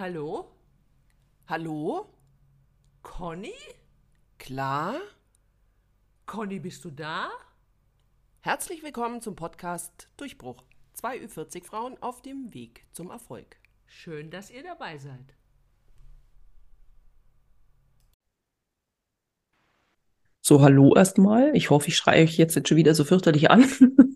[0.00, 0.46] Hallo?
[1.46, 2.06] Hallo?
[3.02, 3.52] Conny?
[4.38, 4.94] Klar?
[6.24, 7.28] Conny, bist du da?
[8.40, 10.64] Herzlich willkommen zum Podcast Durchbruch.
[10.94, 13.56] Zwei Ü40 Frauen auf dem Weg zum Erfolg.
[13.86, 15.34] Schön, dass ihr dabei seid.
[20.40, 21.54] So, hallo erstmal.
[21.54, 23.64] Ich hoffe, ich schreie euch jetzt nicht schon wieder so fürchterlich an,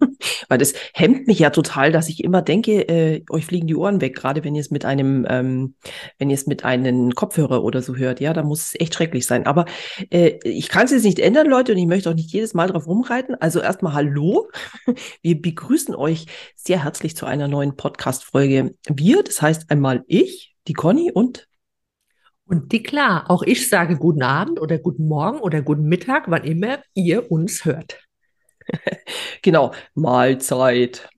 [0.48, 4.00] weil das hemmt mich ja total, dass ich immer denke, äh, euch fliegen die Ohren
[4.00, 5.74] weg, gerade wenn ihr es mit einem, ähm,
[6.18, 8.20] wenn ihr es mit einem Kopfhörer oder so hört.
[8.20, 9.46] Ja, da muss es echt schrecklich sein.
[9.46, 9.64] Aber
[10.10, 12.68] äh, ich kann es jetzt nicht ändern, Leute, und ich möchte auch nicht jedes Mal
[12.68, 13.34] drauf rumreiten.
[13.40, 14.48] Also erstmal hallo.
[15.22, 18.74] Wir begrüßen euch sehr herzlich zu einer neuen Podcast-Folge.
[18.88, 21.48] Wir, das heißt einmal ich, die Conny und
[22.46, 26.44] Und die klar, auch ich sage guten Abend oder guten Morgen oder guten Mittag, wann
[26.44, 27.98] immer ihr uns hört.
[29.42, 31.08] Genau, Mahlzeit.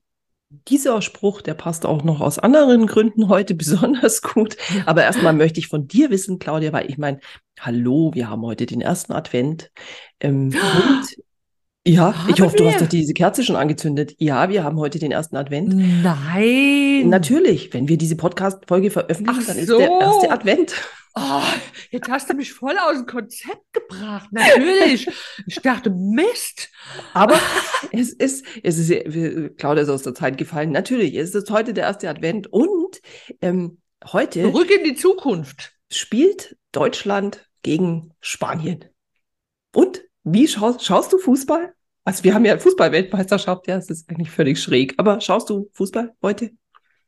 [0.67, 4.57] Dieser Spruch, der passt auch noch aus anderen Gründen heute besonders gut.
[4.85, 7.19] Aber erstmal möchte ich von dir wissen, Claudia, weil ich meine,
[7.59, 9.71] hallo, wir haben heute den ersten Advent.
[10.19, 11.17] Ähm, und
[11.87, 12.79] ja, ich Haben hoffe, du hast wir?
[12.81, 14.13] doch diese Kerze schon angezündet.
[14.17, 15.73] Ja, wir haben heute den ersten Advent.
[16.03, 17.09] Nein.
[17.09, 19.77] Natürlich, wenn wir diese Podcast-Folge veröffentlichen, Ach dann ist so.
[19.77, 20.73] der erste Advent.
[21.15, 21.41] Oh,
[21.89, 24.29] jetzt hast du mich voll aus dem Konzept gebracht.
[24.31, 25.09] Natürlich.
[25.47, 26.69] Ich dachte, Mist.
[27.13, 27.39] Aber
[27.91, 30.71] es ist, es ist, wir- Claudia ist aus der Zeit gefallen.
[30.71, 33.01] Natürlich, es ist heute der erste Advent und
[33.41, 33.79] ähm,
[34.11, 35.73] heute Zurück in die Zukunft.
[35.91, 38.85] spielt Deutschland gegen Spanien.
[39.73, 41.73] Und wie schaust, schaust du Fußball?
[42.07, 44.93] Also wir haben ja Fußball-Weltmeisterschaft, ja, es ist eigentlich völlig schräg.
[44.95, 46.51] Aber schaust du Fußball heute?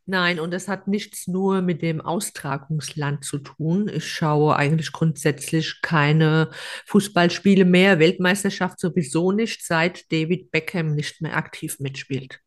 [0.05, 3.87] Nein, und das hat nichts nur mit dem Austragungsland zu tun.
[3.87, 6.49] Ich schaue eigentlich grundsätzlich keine
[6.87, 12.41] Fußballspiele mehr, Weltmeisterschaft sowieso nicht, seit David Beckham nicht mehr aktiv mitspielt.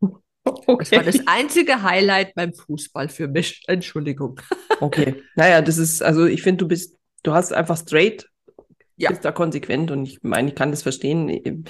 [0.78, 3.62] Das war das einzige Highlight beim Fußball für mich.
[3.66, 4.38] Entschuldigung.
[4.78, 5.22] Okay.
[5.36, 8.28] Naja, das ist, also ich finde, du bist, du hast einfach straight,
[8.96, 9.10] Ja.
[9.10, 11.64] bist da konsequent und ich meine, ich kann das verstehen.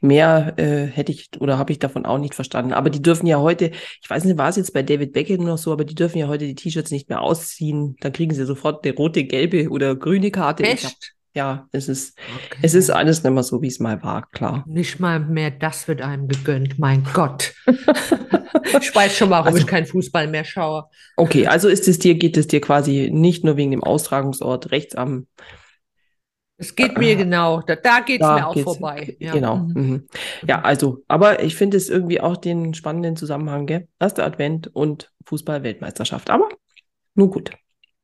[0.00, 2.72] Mehr äh, hätte ich oder habe ich davon auch nicht verstanden.
[2.72, 3.70] Aber die dürfen ja heute,
[4.02, 6.28] ich weiß nicht, war es jetzt bei David Beckham noch so, aber die dürfen ja
[6.28, 7.96] heute die T-Shirts nicht mehr ausziehen.
[8.00, 10.62] Dann kriegen sie sofort eine rote, gelbe oder grüne Karte.
[10.64, 11.14] Hab, Echt?
[11.34, 12.60] ja, es ist, Okay.
[12.62, 14.64] es ist alles nicht mehr so, wie es mal war, klar.
[14.66, 17.52] Nicht mal mehr das wird einem gegönnt, mein Gott.
[18.80, 20.84] Ich weiß schon, warum Also- ich keinen Fußball mehr schaue.
[21.16, 24.94] Okay, also ist es dir, geht es dir quasi nicht nur wegen dem Austragungsort rechts
[24.94, 25.26] am
[26.60, 29.16] Es geht mir genau, da, da geht es mir auch vorbei.
[29.18, 29.32] Ja.
[29.32, 29.56] Genau.
[29.56, 29.72] Mhm.
[29.74, 30.08] Mhm.
[30.46, 33.88] Ja, also, aber ich finde es irgendwie auch den spannenden Zusammenhang, gell?
[33.98, 36.28] Erster Advent und Fußball-Weltmeisterschaft.
[36.28, 36.50] Aber
[37.14, 37.50] nur gut.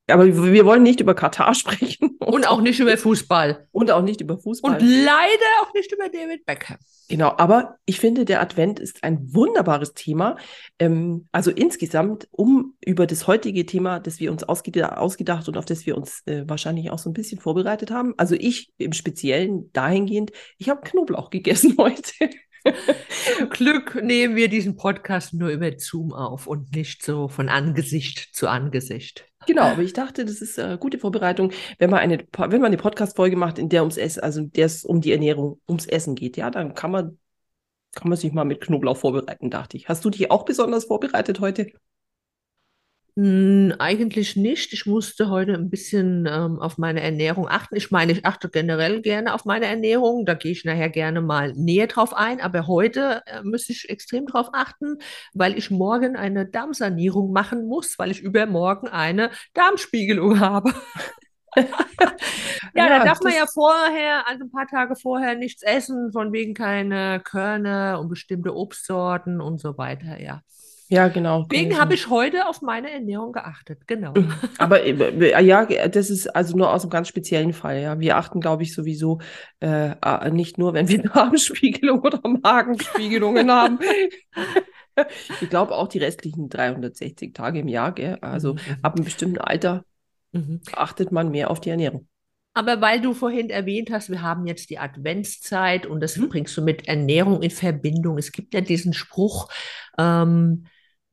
[0.08, 3.66] Aber wir wollen nicht über Katar sprechen Und auch nicht über Fußball.
[3.72, 4.74] und auch nicht über Fußball.
[4.74, 6.78] Und leider auch nicht über David Beckham.
[7.08, 10.36] Genau, aber ich finde, der Advent ist ein wunderbares Thema.
[10.78, 15.64] Ähm, also insgesamt, um über das heutige Thema, das wir uns ausgeda ausgedacht und auf
[15.64, 18.14] das wir uns äh, wahrscheinlich auch so ein bisschen vorbereitet haben.
[18.16, 22.30] Also ich im Speziellen dahingehend, ich habe Knoblauch gegessen heute.
[23.36, 28.30] Zum Glück nehmen wir diesen Podcast nur über Zoom auf und nicht so von Angesicht
[28.32, 29.24] zu Angesicht.
[29.46, 32.76] Genau, aber ich dachte, das ist äh, gute Vorbereitung, wenn man eine, wenn man eine
[32.76, 36.36] Podcast-Folge macht, in der ums Essen, also der es um die Ernährung, ums Essen geht,
[36.36, 37.18] ja, dann kann man,
[37.92, 39.88] kann man sich mal mit Knoblauch vorbereiten, dachte ich.
[39.88, 41.72] Hast du dich auch besonders vorbereitet heute?
[43.18, 44.74] Eigentlich nicht.
[44.74, 47.74] Ich musste heute ein bisschen ähm, auf meine Ernährung achten.
[47.74, 50.26] Ich meine, ich achte generell gerne auf meine Ernährung.
[50.26, 52.42] Da gehe ich nachher gerne mal näher drauf ein.
[52.42, 54.98] Aber heute äh, müsste ich extrem drauf achten,
[55.32, 60.74] weil ich morgen eine Darmsanierung machen muss, weil ich übermorgen eine Darmspiegelung habe.
[62.74, 66.52] Ja, da darf man ja vorher, also ein paar Tage vorher nichts essen, von wegen
[66.52, 70.42] keine Körner und bestimmte Obstsorten und so weiter, ja.
[70.88, 71.46] Ja, genau.
[71.50, 74.14] Deswegen habe ich heute auf meine Ernährung geachtet, genau.
[74.58, 77.80] Aber äh, ja, das ist also nur aus einem ganz speziellen Fall.
[77.80, 79.20] Ja, wir achten, glaube ich, sowieso
[79.60, 83.78] äh, äh, nicht nur, wenn wir Darmspiegelung oder Magenspiegelungen haben.
[85.40, 87.92] Ich glaube auch die restlichen 360 Tage im Jahr.
[87.92, 88.16] Gell?
[88.22, 88.76] Also Mhm, mhm.
[88.82, 89.84] ab einem bestimmten Alter
[90.32, 90.60] Mhm.
[90.72, 92.08] achtet man mehr auf die Ernährung.
[92.54, 96.30] Aber weil du vorhin erwähnt hast, wir haben jetzt die Adventszeit und das Mhm.
[96.30, 98.16] bringst du mit Ernährung in Verbindung.
[98.16, 99.48] Es gibt ja diesen Spruch,
[99.98, 100.64] ähm,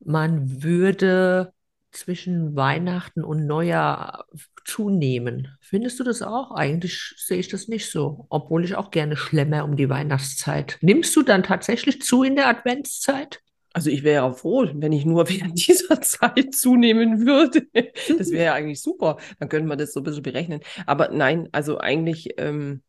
[0.06, 1.52] man würde
[1.92, 4.26] zwischen Weihnachten und Neujahr
[4.64, 5.56] zunehmen.
[5.60, 6.50] Findest du das auch?
[6.52, 10.78] Eigentlich sehe ich das nicht so, obwohl ich auch gerne schlemme um die Weihnachtszeit.
[10.80, 13.40] Nimmst du dann tatsächlich zu in der Adventszeit?
[13.72, 17.66] Also ich wäre ja froh, wenn ich nur während dieser Zeit zunehmen würde.
[18.18, 19.18] Das wäre ja eigentlich super.
[19.38, 20.60] Dann könnte man das so ein bisschen berechnen.
[20.86, 22.82] Aber nein, also eigentlich, ähm,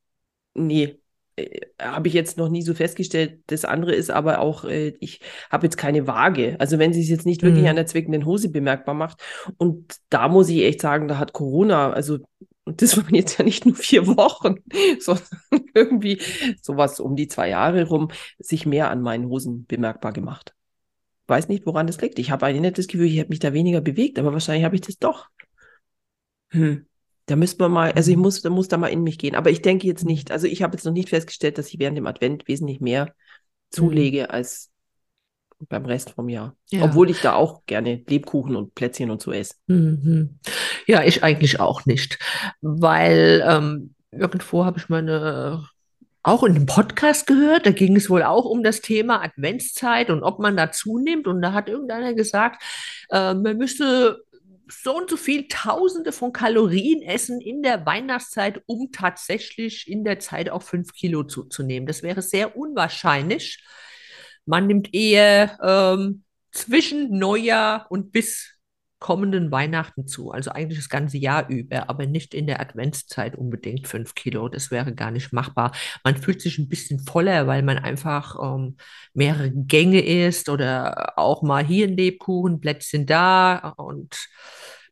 [0.53, 0.99] nee.
[1.35, 3.39] Äh, habe ich jetzt noch nie so festgestellt.
[3.47, 5.21] Das andere ist aber auch, äh, ich
[5.51, 6.55] habe jetzt keine Waage.
[6.59, 7.69] Also wenn sie es jetzt nicht wirklich Mhm.
[7.69, 9.21] an der zwickenden Hose bemerkbar macht.
[9.57, 12.19] Und da muss ich echt sagen, da hat Corona, also
[12.65, 14.55] und das waren jetzt ja nicht nur vier Wochen,
[14.99, 15.25] sondern
[15.73, 16.21] irgendwie
[16.61, 18.09] sowas um die zwei Jahre rum,
[18.39, 20.53] sich mehr an meinen Hosen bemerkbar gemacht.
[21.27, 22.19] Weiß nicht, woran das liegt.
[22.19, 24.75] Ich habe eigentlich nicht das Gefühl, ich hätte mich da weniger bewegt, aber wahrscheinlich habe
[24.75, 25.27] ich das doch.
[26.49, 26.85] Hm.
[27.27, 28.23] Da müsste man mal, also ich Mhm.
[28.23, 29.35] muss, da muss da mal in mich gehen.
[29.35, 31.97] Aber ich denke jetzt nicht, also ich habe jetzt noch nicht festgestellt, dass ich während
[31.97, 33.13] dem Advent wesentlich mehr
[33.71, 34.71] zulege als
[35.69, 36.55] beim Rest vom Jahr.
[36.69, 36.83] Ja.
[36.83, 39.55] Obwohl ich da auch gerne Lebkuchen und Plätzchen und so esse.
[39.67, 40.37] Mhm.
[40.85, 42.19] Ja, ich eigentlich auch nicht,
[42.61, 45.67] weil ähm, irgendwo habe ich meine
[46.21, 50.23] auch in einem Podcast gehört, da ging es wohl auch um das Thema Adventszeit und
[50.23, 51.27] ob man da zunimmt.
[51.27, 52.63] Und da hat irgendeiner gesagt,
[53.11, 54.23] äh, man müsste
[54.67, 60.19] so und so viel Tausende von Kalorien essen in der Weihnachtszeit, um tatsächlich in der
[60.19, 61.87] Zeit auch fünf Kilo zuzunehmen.
[61.87, 63.63] Das wäre sehr unwahrscheinlich.
[64.45, 68.54] Man nimmt eher ähm, zwischen Neujahr und bis
[68.99, 70.31] kommenden Weihnachten zu.
[70.31, 74.49] Also eigentlich das ganze Jahr über, aber nicht in der Adventszeit unbedingt fünf Kilo.
[74.49, 75.71] Das wäre gar nicht machbar.
[76.03, 78.77] Man fühlt sich ein bisschen voller, weil man einfach ähm,
[79.13, 84.15] mehrere Gänge isst oder auch mal hier ein Lebkuchen, Plätzchen da und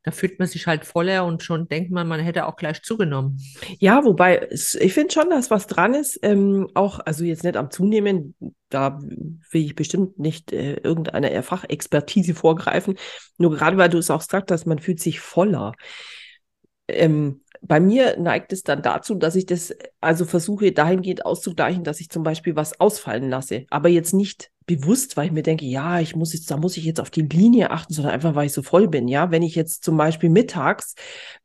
[0.03, 3.39] da fühlt man sich halt voller und schon denkt man, man hätte auch gleich zugenommen.
[3.79, 6.19] Ja, wobei ich finde schon, dass was dran ist.
[6.21, 8.35] Ähm, auch, also jetzt nicht am Zunehmen,
[8.69, 12.95] da will ich bestimmt nicht äh, irgendeiner Fachexpertise vorgreifen.
[13.37, 15.73] Nur gerade weil du es auch gesagt hast, man fühlt sich voller.
[16.89, 22.01] Ähm, bei mir neigt es dann dazu, dass ich das also versuche dahingehend auszugleichen, dass
[22.01, 25.99] ich zum Beispiel was ausfallen lasse, aber jetzt nicht bewusst, weil ich mir denke, ja,
[25.99, 28.53] ich muss jetzt, da muss ich jetzt auf die Linie achten, sondern einfach, weil ich
[28.53, 29.07] so voll bin.
[29.07, 30.95] Ja, wenn ich jetzt zum Beispiel mittags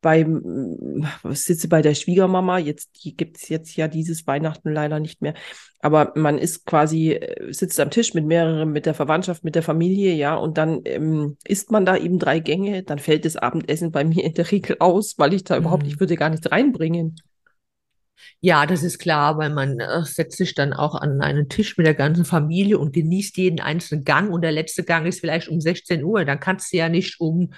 [0.00, 5.34] beim sitze bei der Schwiegermama, jetzt gibt es jetzt ja dieses Weihnachten leider nicht mehr,
[5.80, 9.62] aber man ist quasi, äh, sitzt am Tisch mit mehreren, mit der Verwandtschaft, mit der
[9.62, 13.92] Familie, ja, und dann ähm, isst man da eben drei Gänge, dann fällt das Abendessen
[13.92, 15.88] bei mir in der Regel aus, weil ich da überhaupt, Mhm.
[15.88, 17.16] ich würde gar nichts reinbringen.
[18.40, 21.86] Ja, das ist klar, weil man äh, setzt sich dann auch an einen Tisch mit
[21.86, 25.60] der ganzen Familie und genießt jeden einzelnen Gang und der letzte Gang ist vielleicht um
[25.60, 26.24] 16 Uhr.
[26.24, 27.52] Dann kannst du ja nicht um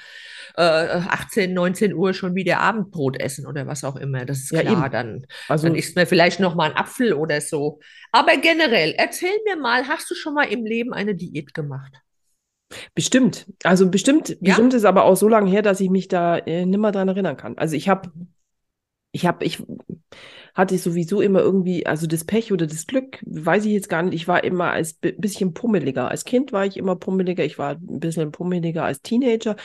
[0.57, 4.25] äh, 18, 19 Uhr schon wieder Abendbrot essen oder was auch immer.
[4.25, 4.93] Das ist Ja, klar, eben.
[4.93, 7.81] dann, Also dann isst man vielleicht noch mal einen Apfel oder so.
[8.13, 11.93] Aber generell, erzähl mir mal, hast du schon mal im Leben eine Diät gemacht?
[12.95, 13.47] Bestimmt.
[13.65, 14.37] Also bestimmt, Ja?
[14.45, 17.37] bestimmt ist aber auch so lange her, dass ich mich da äh, nimmer dran erinnern
[17.37, 17.59] kann.
[17.59, 18.11] Also ich habe,
[19.13, 19.63] ich habe, ich
[20.55, 24.15] hatte sowieso immer irgendwie, also das Pech oder das Glück, weiß ich jetzt gar nicht.
[24.15, 26.11] Ich war immer als bi- bisschen pummeliger.
[26.11, 27.45] Als Kind war ich immer pummeliger.
[27.45, 29.57] Ich war ein bisschen pummeliger als Teenager.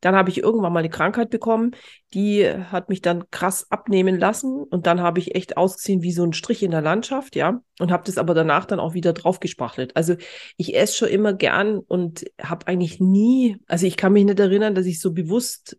[0.00, 1.70] Dann habe ich irgendwann mal eine Krankheit bekommen,
[2.12, 6.24] die hat mich dann krass abnehmen lassen und dann habe ich echt ausgesehen wie so
[6.24, 9.96] ein Strich in der Landschaft, ja, und habe das aber danach dann auch wieder draufgespachtelt.
[9.96, 10.16] Also
[10.58, 14.74] ich esse schon immer gern und habe eigentlich nie, also ich kann mich nicht erinnern,
[14.74, 15.78] dass ich so bewusst,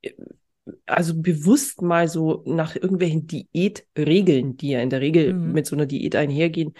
[0.00, 0.12] äh,
[0.86, 5.52] also bewusst mal so nach irgendwelchen Diätregeln, die ja in der Regel Mhm.
[5.52, 6.74] mit so einer Diät einhergehen,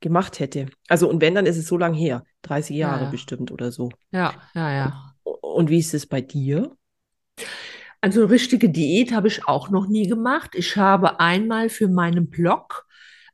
[0.00, 0.66] gemacht hätte.
[0.88, 3.10] Also und wenn, dann ist es so lang her, 30 Ja, Jahre ja.
[3.10, 3.90] bestimmt oder so.
[4.12, 5.14] Ja, ja, ja.
[5.22, 6.76] Und wie ist es bei dir?
[8.00, 10.50] Also richtige Diät habe ich auch noch nie gemacht.
[10.54, 12.84] Ich habe einmal für meinen Blog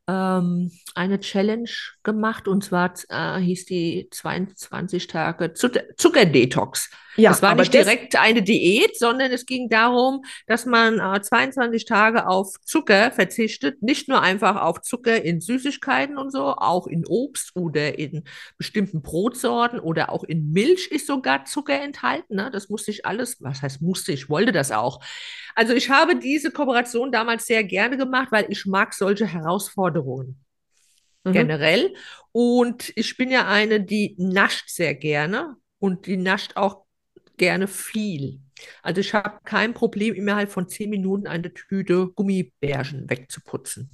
[0.07, 1.69] ähm, eine Challenge
[2.03, 6.91] gemacht und zwar äh, hieß die 22 Tage Zucker Zuckerdetox.
[7.19, 11.85] Ja, Es war nicht direkt eine Diät, sondern es ging darum, dass man äh, 22
[11.85, 17.05] Tage auf Zucker verzichtet, nicht nur einfach auf Zucker in Süßigkeiten und so, auch in
[17.05, 18.23] Obst oder in
[18.57, 22.35] bestimmten Brotsorten oder auch in Milch ist sogar Zucker enthalten.
[22.35, 22.49] Ne?
[22.51, 24.99] Das musste ich alles, was heißt musste, ich wollte das auch.
[25.55, 30.39] Also ich habe diese Kooperation damals sehr gerne gemacht, weil ich mag solche Herausforderungen
[31.23, 31.33] Mhm.
[31.33, 31.93] generell.
[32.31, 36.85] Und ich bin ja eine, die nascht sehr gerne und die nascht auch
[37.39, 38.41] gerne viel.
[38.83, 43.91] Also ich habe kein Problem, innerhalb von zehn Minuten eine Tüte Gummibärchen wegzuputzen.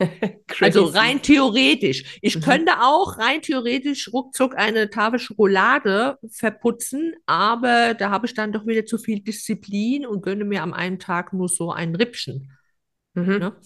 [0.60, 2.18] Also rein theoretisch.
[2.22, 2.40] Ich Mhm.
[2.40, 8.66] könnte auch rein theoretisch ruckzuck eine Tafel Schokolade verputzen, aber da habe ich dann doch
[8.66, 12.52] wieder zu viel Disziplin und gönne mir am einen Tag nur so ein Rippchen.
[13.14, 13.38] Mhm.
[13.38, 13.56] Ne?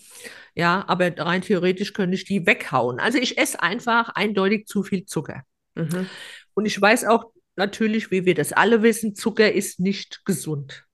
[0.54, 3.00] Ja, aber rein theoretisch könnte ich die weghauen.
[3.00, 5.42] Also ich esse einfach eindeutig zu viel Zucker.
[5.74, 6.10] Mhm.
[6.54, 10.84] Und ich weiß auch natürlich, wie wir das alle wissen, Zucker ist nicht gesund.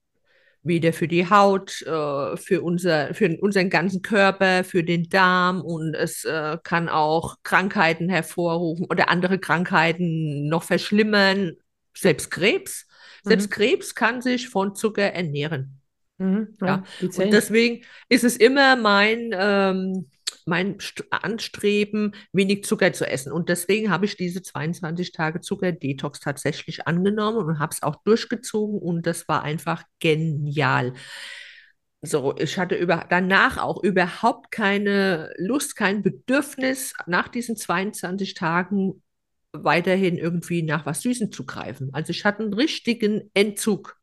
[0.62, 5.94] Weder für die Haut, äh, für unser, für unseren ganzen Körper, für den Darm und
[5.94, 11.52] es äh, kann auch Krankheiten hervorrufen oder andere Krankheiten noch verschlimmern.
[11.96, 12.86] Selbst Krebs.
[13.24, 13.50] Selbst Mhm.
[13.50, 15.80] Krebs kann sich von Zucker ernähren.
[16.18, 16.54] Mhm.
[16.60, 20.10] Ja, die Und deswegen ist es immer mein, ähm,
[20.48, 23.32] mein St Anstreben, wenig Zucker zu essen.
[23.32, 28.78] Und deswegen habe ich diese 22 Tage Zucker-Detox tatsächlich angenommen und habe es auch durchgezogen
[28.80, 30.94] und das war einfach genial.
[32.00, 39.02] So, ich hatte über, danach auch überhaupt keine Lust, kein Bedürfnis, nach diesen 22 Tagen
[39.52, 41.90] weiterhin irgendwie nach was Süßem zu greifen.
[41.92, 43.97] Also ich hatte einen richtigen Entzug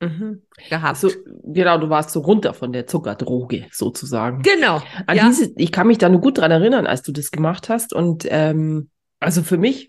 [0.00, 0.42] mhm.
[0.68, 0.98] gehabt.
[0.98, 1.10] So,
[1.44, 4.42] genau, du warst so runter von der Zuckerdroge sozusagen.
[4.42, 4.82] Genau.
[5.06, 5.26] An ja.
[5.26, 7.92] diese, ich kann mich da nur gut dran erinnern, als du das gemacht hast.
[7.92, 8.90] Und ähm,
[9.20, 9.88] also für mich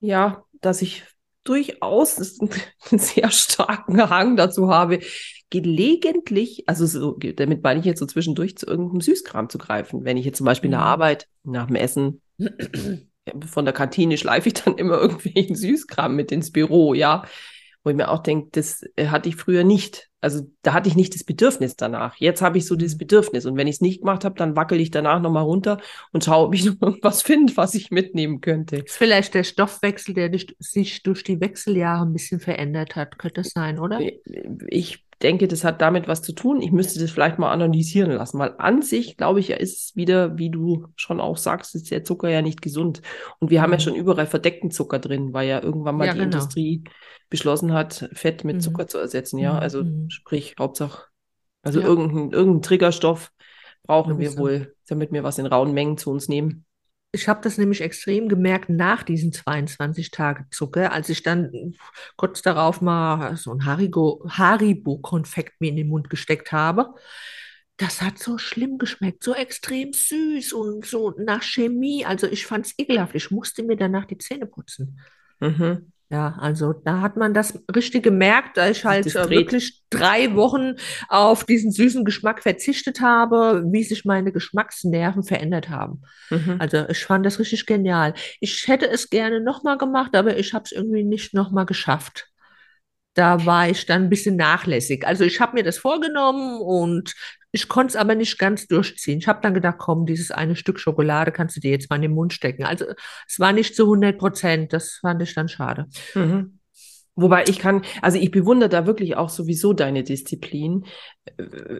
[0.00, 1.02] ja, dass ich
[1.42, 2.38] durchaus
[2.90, 5.00] einen sehr starken Hang dazu habe,
[5.50, 10.04] gelegentlich, also so, damit meine ich jetzt so zwischendurch zu irgendeinem Süßkram zu greifen.
[10.04, 10.86] Wenn ich jetzt zum Beispiel in der mhm.
[10.86, 12.20] Arbeit nach dem Essen
[13.46, 17.24] von der Kantine schleife ich dann immer irgendwelchen Süßkram mit ins Büro, ja.
[17.84, 20.08] Wo ich mir auch denke, das äh, hatte ich früher nicht.
[20.20, 22.16] Also da hatte ich nicht das Bedürfnis danach.
[22.16, 22.98] Jetzt habe ich so das mhm.
[22.98, 23.46] Bedürfnis.
[23.46, 25.78] Und wenn ich es nicht gemacht habe, dann wackel ich danach nochmal runter
[26.12, 28.82] und schaue, ob ich noch irgendwas finde, was ich mitnehmen könnte.
[28.82, 33.18] Das ist vielleicht der Stoffwechsel, der sich durch die Wechseljahre ein bisschen verändert hat.
[33.18, 34.00] Könnte das sein, oder?
[34.66, 36.62] Ich denke, das hat damit was zu tun.
[36.62, 40.38] Ich müsste das vielleicht mal analysieren lassen, weil an sich, glaube ich, ist es wieder,
[40.38, 43.02] wie du schon auch sagst, ist der Zucker ja nicht gesund.
[43.40, 43.82] Und wir haben ja mhm.
[43.82, 46.36] schon überall verdeckten Zucker drin, weil ja irgendwann mal ja, die genau.
[46.36, 46.84] Industrie
[47.30, 48.60] beschlossen hat, Fett mit mhm.
[48.60, 49.38] Zucker zu ersetzen.
[49.38, 49.58] Ja, mhm.
[49.58, 50.10] also mhm.
[50.10, 51.06] sprich, Hauptsache,
[51.62, 51.86] also ja.
[51.86, 53.32] irgendein, irgendein Triggerstoff
[53.84, 56.64] brauchen wir wohl, damit wir was in rauen Mengen zu uns nehmen.
[57.10, 61.74] Ich habe das nämlich extrem gemerkt nach diesen 22 Tage Zucker, als ich dann
[62.16, 66.94] kurz darauf mal so ein Haribo-Konfekt mir in den Mund gesteckt habe.
[67.78, 72.04] Das hat so schlimm geschmeckt, so extrem süß und so nach Chemie.
[72.04, 73.14] Also ich fand es ekelhaft.
[73.14, 75.00] Ich musste mir danach die Zähne putzen.
[75.40, 75.92] Mhm.
[76.10, 80.76] Ja, also da hat man das richtig gemerkt, da ich halt äh, wirklich drei Wochen
[81.08, 86.02] auf diesen süßen Geschmack verzichtet habe, wie sich meine Geschmacksnerven verändert haben.
[86.30, 86.56] Mhm.
[86.60, 88.14] Also ich fand das richtig genial.
[88.40, 92.27] Ich hätte es gerne nochmal gemacht, aber ich habe es irgendwie nicht nochmal geschafft
[93.18, 95.04] da war ich dann ein bisschen nachlässig.
[95.04, 97.14] Also ich habe mir das vorgenommen und
[97.50, 99.18] ich konnte es aber nicht ganz durchziehen.
[99.18, 102.02] Ich habe dann gedacht, komm, dieses eine Stück Schokolade kannst du dir jetzt mal in
[102.02, 102.64] den Mund stecken.
[102.64, 102.84] Also
[103.26, 104.72] es war nicht zu 100 Prozent.
[104.72, 105.86] Das fand ich dann schade.
[106.14, 106.60] Mhm.
[107.16, 110.84] Wobei ich kann, also ich bewundere da wirklich auch sowieso deine Disziplin.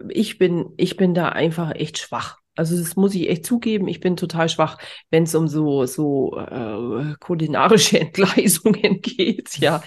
[0.09, 2.39] Ich bin, ich bin da einfach echt schwach.
[2.59, 4.77] Also das muss ich echt zugeben, ich bin total schwach,
[5.11, 9.57] wenn es um so, so äh, kulinarische Entgleisungen geht.
[9.59, 9.81] Ja,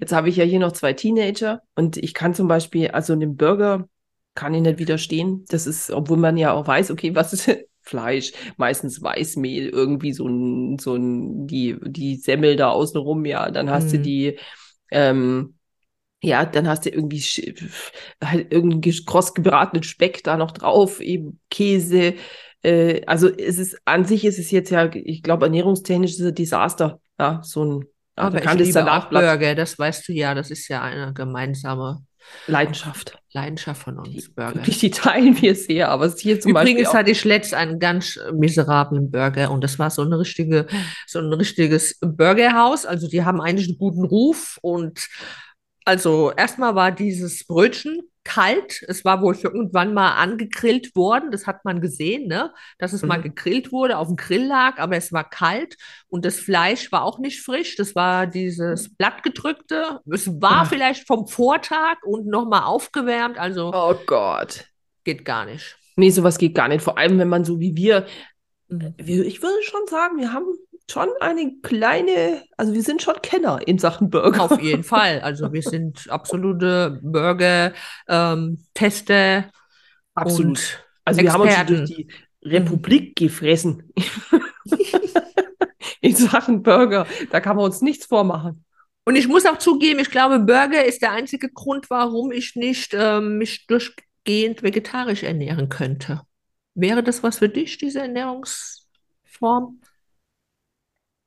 [0.00, 3.36] jetzt habe ich ja hier noch zwei Teenager und ich kann zum Beispiel, also einem
[3.36, 3.88] Burger
[4.34, 5.44] kann ich nicht widerstehen.
[5.50, 7.48] Das ist, obwohl man ja auch weiß, okay, was ist
[7.82, 13.70] Fleisch, meistens Weißmehl, irgendwie so ein, so ein, die, die Semmel da außenrum, ja, dann
[13.70, 13.90] hast mhm.
[13.92, 14.38] du die,
[14.90, 15.55] ähm,
[16.26, 17.20] ja, dann hast du irgendwie
[18.22, 22.14] halt irgendeinen kross gebratenen Speck da noch drauf, eben Käse.
[22.62, 26.26] Äh, also es ist an sich ist es jetzt ja, ich glaube, ernährungstechnisch ist es
[26.26, 27.00] ein Desaster.
[27.18, 27.84] Ja, so ein
[28.16, 32.02] aber ich liebe auch Burger, das weißt du ja, das ist ja eine gemeinsame
[32.46, 33.18] Leidenschaft.
[33.32, 34.54] Leidenschaft von uns, die, Burger.
[34.56, 38.18] Wirklich, die teilen wir sehr, aber hier zum Übrigens Beispiel hatte ich letzt einen ganz
[38.32, 40.66] miserablen Burger und das war so eine richtige,
[41.06, 42.86] so ein richtiges Burgerhaus.
[42.86, 45.08] Also die haben eigentlich einen guten Ruf und
[45.86, 48.82] also erstmal war dieses Brötchen kalt.
[48.88, 51.30] Es war wohl für irgendwann mal angegrillt worden.
[51.30, 52.52] Das hat man gesehen, ne?
[52.78, 53.08] dass es mhm.
[53.08, 55.76] mal gegrillt wurde, auf dem Grill lag, aber es war kalt
[56.08, 57.76] und das Fleisch war auch nicht frisch.
[57.76, 60.00] Das war dieses blattgedrückte.
[60.12, 60.68] Es war Ach.
[60.68, 63.38] vielleicht vom Vortag und nochmal aufgewärmt.
[63.38, 64.64] Also oh Gott,
[65.04, 65.78] geht gar nicht.
[65.94, 66.82] Nee, sowas geht gar nicht.
[66.82, 68.06] Vor allem, wenn man so wie wir,
[68.68, 68.92] mhm.
[68.98, 70.46] ich würde schon sagen, wir haben
[70.90, 74.42] schon eine kleine, also wir sind schon Kenner in Sachen Burger.
[74.42, 75.20] Auf jeden Fall.
[75.20, 79.14] Also wir sind absolute Burger-Tester.
[79.14, 79.44] Ähm,
[80.14, 80.84] Absolut.
[81.04, 82.08] also wir haben uns schon durch die
[82.44, 83.92] Republik gefressen.
[86.00, 87.06] in Sachen Burger.
[87.30, 88.64] Da kann man uns nichts vormachen.
[89.04, 92.92] Und ich muss auch zugeben, ich glaube, Burger ist der einzige Grund, warum ich nicht
[92.92, 96.22] ähm, mich durchgehend vegetarisch ernähren könnte.
[96.74, 99.80] Wäre das was für dich, diese Ernährungsform?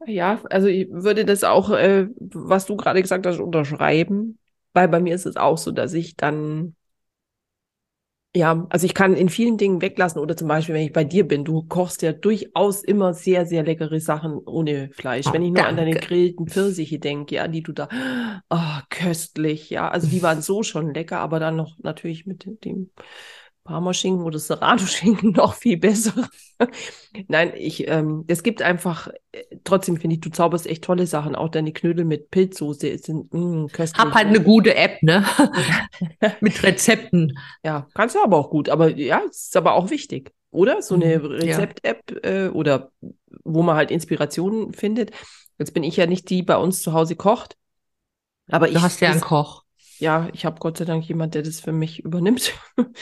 [0.05, 4.39] Ja, also ich würde das auch, äh, was du gerade gesagt hast, unterschreiben,
[4.73, 6.75] weil bei mir ist es auch so, dass ich dann
[8.35, 11.27] Ja, also ich kann in vielen Dingen weglassen oder zum Beispiel, wenn ich bei dir
[11.27, 15.33] bin, du kochst ja durchaus immer sehr, sehr leckere Sachen ohne Fleisch.
[15.33, 15.99] Oh, wenn ich nur an deine danke.
[15.99, 17.89] grillten Pfirsiche denke, ja, die du da,
[18.51, 22.91] oh, köstlich, ja, also die waren so schon lecker, aber dann noch natürlich mit dem-
[23.69, 26.29] dem Parmaschinken oder Serrano-Schinken noch viel besser.
[27.27, 31.35] Nein, ich, ähm, es gibt einfach, äh, trotzdem finde ich, du zauberst echt tolle Sachen.
[31.35, 34.03] Auch deine Knödel mit Pilzsoße sind mm, köstlich.
[34.03, 35.25] Hab halt eine gute App, ne?
[36.41, 37.37] Mit Rezepten.
[37.63, 38.69] Ja, kannst du aber auch gut.
[38.69, 40.81] Aber ja, es ist aber auch wichtig, oder?
[40.81, 41.25] So eine Mhm.
[41.25, 42.91] Rezept-App äh, oder
[43.43, 45.11] wo man halt Inspirationen findet.
[45.57, 47.57] Jetzt bin ich ja nicht die, die bei uns zu Hause kocht.
[48.51, 49.63] Aber ich, Du hast ja einen Koch.
[49.99, 52.53] Ja, ich habe Gott sei Dank jemand, der das für mich übernimmt.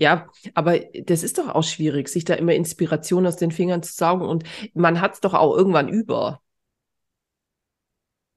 [0.00, 3.92] Ja, aber das ist doch auch schwierig, sich da immer Inspiration aus den Fingern zu
[3.94, 4.44] saugen und
[4.74, 6.40] man hat es doch auch irgendwann über.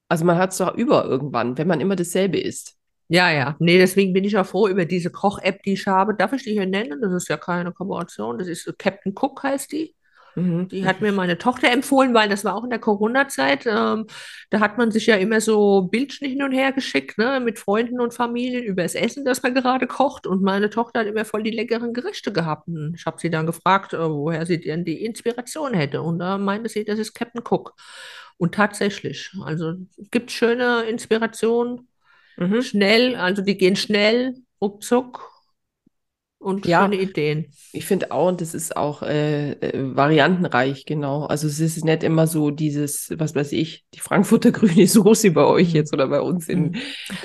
[0.07, 2.77] Also man hat es doch über irgendwann, wenn man immer dasselbe isst.
[3.09, 3.55] Ja, ja.
[3.59, 6.15] Nee, deswegen bin ich auch froh über diese Koch-App, die ich habe.
[6.15, 7.01] Darf ich die hier nennen?
[7.01, 8.37] Das ist ja keine Kooperation.
[8.37, 9.95] Das ist Captain Cook heißt die.
[10.35, 10.67] Mhm.
[10.69, 13.65] Die hat mir meine Tochter empfohlen, weil das war auch in der Corona-Zeit.
[13.65, 14.05] Ähm,
[14.49, 17.99] da hat man sich ja immer so Bildchen hin und her geschickt, ne, mit Freunden
[17.99, 20.27] und Familien über das Essen, das man gerade kocht.
[20.27, 22.67] Und meine Tochter hat immer voll die leckeren Gerichte gehabt.
[22.67, 26.01] Und ich habe sie dann gefragt, äh, woher sie denn die Inspiration hätte.
[26.01, 27.73] Und da meinte sie, das ist Captain Cook.
[28.37, 31.87] Und tatsächlich, also es gibt schöne Inspirationen,
[32.37, 32.61] Mhm.
[32.61, 35.29] schnell, also die gehen schnell, ruckzuck
[36.39, 36.83] und Ja.
[36.83, 37.51] schöne Ideen.
[37.73, 41.25] Ich finde auch, und das ist auch äh, äh, variantenreich, genau.
[41.25, 45.43] Also es ist nicht immer so dieses, was weiß ich, die Frankfurter grüne Soße bei
[45.45, 45.75] euch Mhm.
[45.75, 46.75] jetzt oder bei uns in Mhm.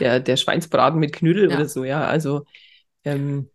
[0.00, 1.56] der, der Schweinsbraten mit Knödel Ja.
[1.56, 2.04] oder so, ja.
[2.04, 2.44] Also
[3.04, 3.48] ähm,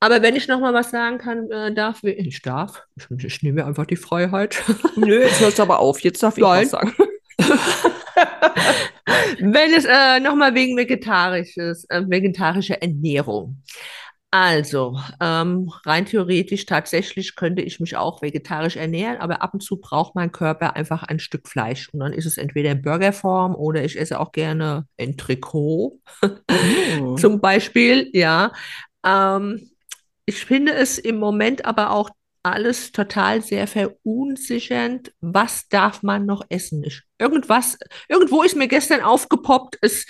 [0.00, 3.56] Aber wenn ich noch mal was sagen kann, äh, darf, ich darf, ich, ich nehme
[3.62, 4.62] mir einfach die Freiheit.
[4.96, 6.62] nö, jetzt hörst du aber auf, jetzt darf ich Nein.
[6.64, 6.92] was sagen.
[9.38, 13.62] Wenn es äh, noch mal wegen vegetarisches, äh, vegetarischer Ernährung.
[14.32, 19.78] Also, ähm, rein theoretisch tatsächlich könnte ich mich auch vegetarisch ernähren, aber ab und zu
[19.78, 21.88] braucht mein Körper einfach ein Stück Fleisch.
[21.90, 25.94] Und dann ist es entweder in Burgerform oder ich esse auch gerne Entrecot.
[26.48, 27.16] Mhm.
[27.18, 28.52] Zum Beispiel, ja.
[29.04, 29.70] Ähm,
[30.26, 32.10] ich finde es im Moment aber auch
[32.42, 35.12] alles total sehr verunsichernd.
[35.20, 36.82] Was darf man noch essen?
[36.84, 40.04] Ich, irgendwas, irgendwo ist mir gestern aufgepoppt, das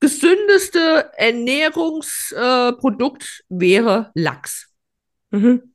[0.00, 4.68] ungesündeste Ernährungsprodukt wäre Lachs.
[5.30, 5.72] Mhm.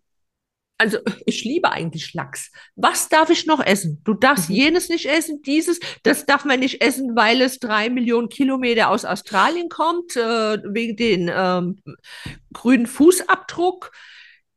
[0.78, 2.52] Also ich liebe eigentlich Lachs.
[2.76, 4.02] Was darf ich noch essen?
[4.04, 4.56] Du darfst Mhm.
[4.56, 9.06] jenes nicht essen, dieses, das darf man nicht essen, weil es drei Millionen Kilometer aus
[9.06, 11.84] Australien kommt, äh, wegen den ähm,
[12.52, 13.92] grünen Fußabdruck.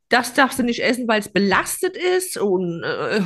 [0.09, 2.37] Das darfst du nicht essen, weil es belastet ist.
[2.37, 3.21] Und äh,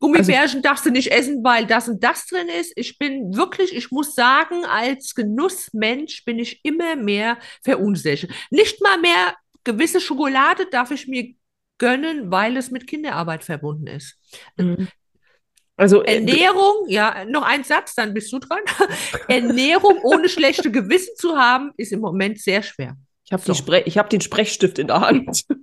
[0.00, 2.72] Gummibärchen darfst du nicht essen, weil das und das drin ist.
[2.74, 8.30] Ich bin wirklich, ich muss sagen, als Genussmensch bin ich immer mehr verunsichert.
[8.50, 11.34] Nicht mal mehr gewisse Schokolade darf ich mir
[11.78, 14.16] gönnen, weil es mit Kinderarbeit verbunden ist.
[14.56, 14.88] Mhm.
[15.76, 18.60] Also äh, Ernährung, ja, noch ein Satz, dann bist du dran.
[19.28, 22.96] Ernährung ohne schlechte Gewissen zu haben, ist im Moment sehr schwer.
[23.30, 23.72] Ich habe So.
[23.86, 25.44] ich hab den Sprechstift in der Hand.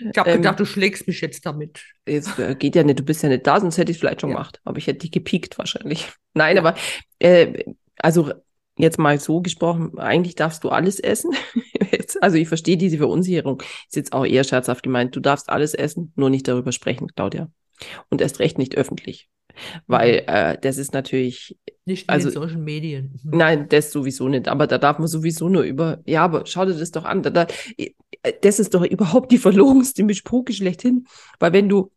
[0.00, 1.82] Ich habe Ähm, gedacht, du schlägst mich jetzt damit.
[2.06, 4.20] Jetzt äh, geht ja nicht, du bist ja nicht da, sonst hätte ich es vielleicht
[4.20, 4.36] schon Ja.
[4.36, 4.60] gemacht.
[4.64, 6.06] Aber ich hätte dich gepiekt wahrscheinlich.
[6.34, 6.76] Nein, aber
[7.18, 7.64] äh,
[7.98, 8.32] also
[8.78, 11.32] jetzt mal so gesprochen, eigentlich darfst du alles essen.
[11.90, 13.60] Jetzt, also ich verstehe diese Verunsicherung.
[13.88, 15.16] Ist jetzt auch eher scherzhaft gemeint.
[15.16, 17.50] Du darfst alles essen, nur nicht darüber sprechen, Claudia.
[18.10, 19.28] Und erst recht nicht öffentlich.
[19.86, 21.56] Weil äh, das ist natürlich,
[21.88, 23.18] Nicht in also- den Social Medien.
[23.22, 23.38] Mhm.
[23.38, 24.46] nein, das sowieso nicht.
[24.46, 27.22] Aber da darf man sowieso nur über, ja, aber schau dir das doch an.
[27.22, 27.46] Da, da,
[27.78, 27.92] äh,
[28.42, 31.06] das ist doch überhaupt die verlogenste Mischpoke schlechthin.
[31.38, 31.90] Weil wenn du,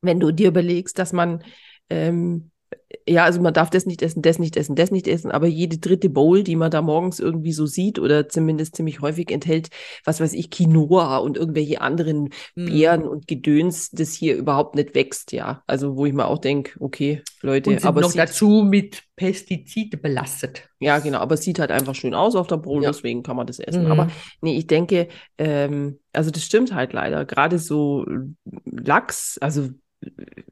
[0.00, 1.42] wenn du dir überlegst, dass man,
[1.90, 2.52] ähm,
[3.08, 5.78] ja, also man darf das nicht essen, das nicht essen, das nicht essen, aber jede
[5.78, 9.70] dritte Bowl, die man da morgens irgendwie so sieht oder zumindest ziemlich häufig enthält,
[10.04, 12.64] was weiß ich, Quinoa und irgendwelche anderen Mhm.
[12.66, 15.62] Beeren und Gedöns, das hier überhaupt nicht wächst, ja.
[15.66, 19.96] Also wo ich mir auch denke, okay, Leute, Und sind aber noch dazu mit Pestizide
[19.96, 20.68] belastet.
[20.78, 22.90] ja, genau, aber es sieht halt einfach schön aus auf der Bowl, Ja.
[22.90, 23.84] deswegen kann man das essen.
[23.86, 23.90] Mhm.
[23.92, 24.08] Aber
[24.42, 27.24] nee, ich denke, ähm, also das stimmt halt leider.
[27.24, 28.06] Gerade so
[28.64, 29.70] Lachs, also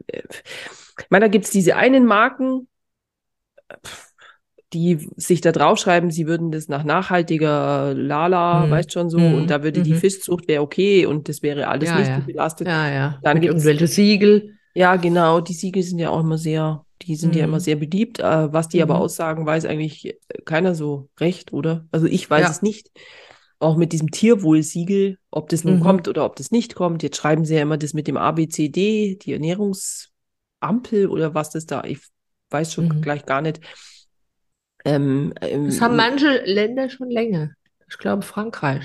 [0.08, 0.22] äh,
[1.00, 2.68] ich meine, da gibt es diese einen Marken,
[4.72, 8.70] die sich da draufschreiben, sie würden das nach nachhaltiger Lala, Mhm.
[8.70, 9.34] weißt schon so, Mhm.
[9.34, 9.98] und da würde die Mhm.
[9.98, 12.20] Fischzucht wäre okay und das wäre alles Ja, nicht ja.
[12.20, 12.66] so belastet.
[12.66, 13.18] Ja, ja.
[13.22, 14.56] Dann mit gibt's- irgendwelche Siegel.
[14.74, 17.50] Ja, genau, die Siegel sind ja auch immer sehr, die sind ja Mhm.
[17.52, 18.18] immer sehr beliebt.
[18.18, 19.00] Äh, was die aber Mhm.
[19.02, 21.86] aussagen, weiß eigentlich keiner so recht, oder?
[21.92, 22.50] Also ich weiß Ja.
[22.50, 22.90] es nicht.
[23.60, 25.82] Auch mit diesem Tierwohlsiegel, ob das nun Mhm.
[25.82, 27.04] kommt oder ob das nicht kommt.
[27.04, 29.32] Jetzt schreiben sie ja immer das mit dem ABCD, die
[30.64, 32.00] Ernährungsampel oder was das da, ich
[32.50, 33.02] weiß schon Mhm.
[33.02, 33.60] gleich gar nicht.
[34.84, 37.50] Ähm, ähm, Das haben manche Länder schon länger.
[37.88, 38.82] Ich glaube Frankreich.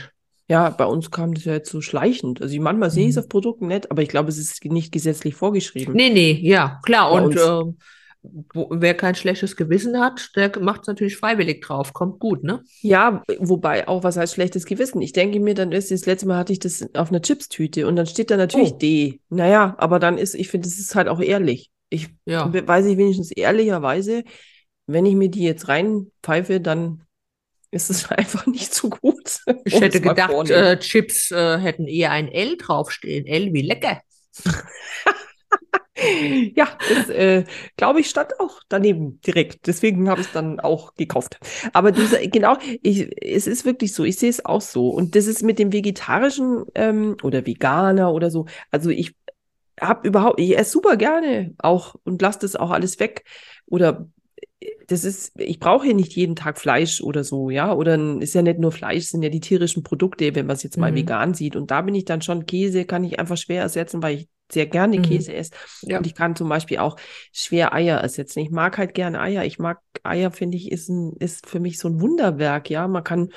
[0.48, 2.42] Ja, bei uns kam das ja jetzt so schleichend.
[2.42, 3.22] Also ich- manchmal sehe ich es Mhm.
[3.24, 5.94] auf Produkten nicht, aber ich glaube, es ist nicht gesetzlich vorgeschrieben.
[5.94, 7.12] Nee, nee, ja, klar.
[7.12, 7.78] Bei Und ähm,
[8.22, 11.94] wo, wer kein schlechtes Gewissen hat, der macht es natürlich freiwillig drauf.
[11.94, 12.64] Kommt gut, ne?
[12.82, 15.02] Ja, wobei auch was heißt schlechtes Gewissen.
[15.02, 17.96] Ich denke mir, dann ist das letzte Mal hatte ich das auf einer Chipstüte und
[17.96, 18.78] dann steht da natürlich Oh.
[18.78, 19.22] D.
[19.30, 21.72] Naja, aber dann ist, ich finde, es ist halt auch ehrlich.
[21.90, 22.52] Ich Ja.
[22.54, 24.24] weiß ich wenigstens ehrlicherweise,
[24.86, 27.04] wenn ich mir die jetzt reinpfeife, dann
[27.72, 29.40] ist es einfach nicht so gut.
[29.66, 33.26] Ich Um hätte gedacht, äh, Chips äh, hätten eher ein L draufstehen.
[33.28, 34.02] L wie lecker.
[36.56, 37.44] Ja, das äh,
[37.78, 39.68] glaube ich stand auch daneben direkt.
[39.68, 41.40] Deswegen habe ich es dann auch gekauft.
[41.74, 44.04] Aber sa- genau, ich, es ist wirklich so.
[44.04, 44.90] Ich sehe es auch so.
[44.90, 48.46] Und das ist mit dem vegetarischen ähm, oder Veganer oder so.
[48.72, 49.16] Also ich
[49.82, 53.26] habe überhaupt, ich esse super gerne auch und lasse das auch alles weg.
[53.68, 54.08] Oder
[54.88, 57.74] das ist, ich brauche hier nicht jeden Tag Fleisch oder so, ja.
[57.74, 60.78] Oder ist ja nicht nur Fleisch, sind ja die tierischen Produkte, wenn man es jetzt
[60.78, 60.96] mal Mhm.
[60.98, 61.56] vegan sieht.
[61.56, 64.66] Und da bin ich dann schon Käse, kann ich einfach schwer ersetzen, weil ich sehr
[64.68, 65.02] gerne Mhm.
[65.04, 65.52] Käse esse.
[65.84, 65.98] Ja.
[66.00, 66.98] Und ich kann zum Beispiel auch
[67.32, 68.40] schwer Eier ersetzen.
[68.40, 69.46] Ich mag halt gerne Eier.
[69.46, 72.88] Ich mag Eier, finde ich, ist ein, ist für mich so ein Wunderwerk, ja.
[72.88, 73.30] Man kann,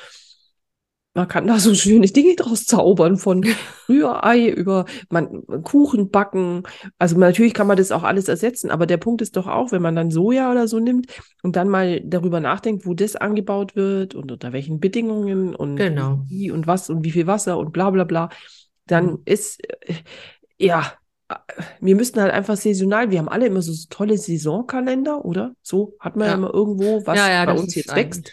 [1.14, 3.44] man kann da so schöne Dinge draus zaubern, von
[3.88, 6.62] Rührei über man, Kuchen backen.
[6.98, 9.82] Also natürlich kann man das auch alles ersetzen, aber der Punkt ist doch auch, wenn
[9.82, 11.06] man dann Soja oder so nimmt
[11.42, 16.20] und dann mal darüber nachdenkt, wo das angebaut wird und unter welchen Bedingungen und Genau.
[16.28, 18.30] wie und was und wie viel Wasser und bla bla bla,
[18.86, 19.18] dann Mhm.
[19.26, 19.94] ist, äh,
[20.58, 20.92] ja,
[21.80, 25.54] wir müssten halt einfach saisonal, wir haben alle immer so tolle Saisonkalender, oder?
[25.62, 26.38] So hat man ja Ja.
[26.38, 28.32] immer irgendwo, was ja, ja, bei uns jetzt wächst.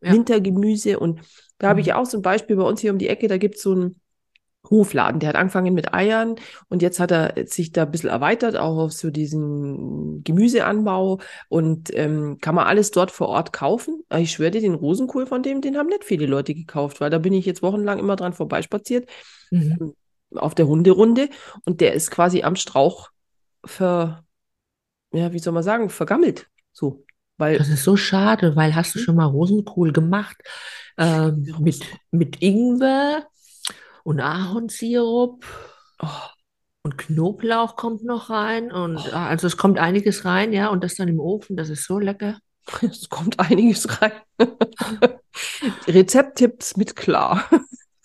[0.00, 1.20] Wintergemüse und
[1.58, 1.92] da habe ich Mhm.
[1.92, 4.00] auch so ein Beispiel bei uns hier um die Ecke, da gibt es so einen
[4.70, 6.36] Hofladen, der hat angefangen mit Eiern
[6.68, 11.90] und jetzt hat er sich da ein bisschen erweitert, auch auf so diesen Gemüseanbau und
[11.94, 14.02] ähm, kann man alles dort vor Ort kaufen.
[14.10, 17.08] Aber Ich schwöre dir, den Rosenkohl von dem, den haben nicht viele Leute gekauft, weil
[17.10, 19.08] da bin ich jetzt wochenlang immer dran vorbeispaziert
[19.50, 19.94] Mhm.
[20.34, 21.30] Auf der Hunderunde
[21.64, 23.10] und der ist quasi am Strauch
[23.64, 24.24] ver,
[25.12, 26.48] ja, wie soll man sagen, vergammelt.
[26.72, 27.04] So,
[27.38, 30.36] weil Das ist so schade, weil hast du schon mal Rosenkohl gemacht
[30.96, 33.26] ähm, mit, mit Ingwer
[34.04, 35.44] und Ahornsirup
[36.02, 36.06] oh,
[36.82, 39.10] und Knoblauch kommt noch rein und Oh.
[39.12, 41.98] ah, also es kommt einiges rein, ja, und das dann im Ofen, das ist so
[41.98, 42.38] lecker.
[42.82, 44.12] es kommt einiges rein.
[45.86, 47.48] Rezepttipps mit klar.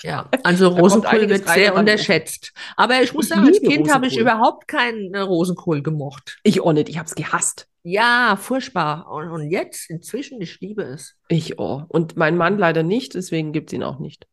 [0.03, 2.53] Ja, also Rosenkohl wird sehr unterschätzt.
[2.75, 6.37] Aber ich muss Ich sagen, als Kind habe ich überhaupt keinen äh, Rosenkohl gemocht.
[6.43, 7.67] Ich auch nicht, ich habe es gehasst.
[7.83, 9.09] Ja, furchtbar.
[9.11, 11.15] Und, und jetzt inzwischen, ich liebe es.
[11.27, 11.83] Ich oh.
[11.87, 14.27] Und mein Mann leider nicht, deswegen gibt es ihn auch nicht.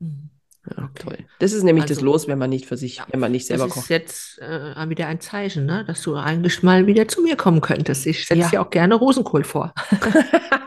[0.00, 0.30] Mhm.
[0.66, 0.90] Ja, Okay.
[1.02, 1.18] toll.
[1.40, 3.46] Das ist nämlich das Also- Los, wenn man nicht für sich, Ja, wenn man nicht
[3.46, 3.90] selber Das ist kocht.
[3.90, 5.84] jetzt äh, wieder ein Zeichen, ne?
[5.86, 8.06] dass du eigentlich mal wieder zu mir kommen könntest.
[8.06, 8.48] Ich setze Ja.
[8.48, 9.74] dir auch gerne Rosenkohl vor.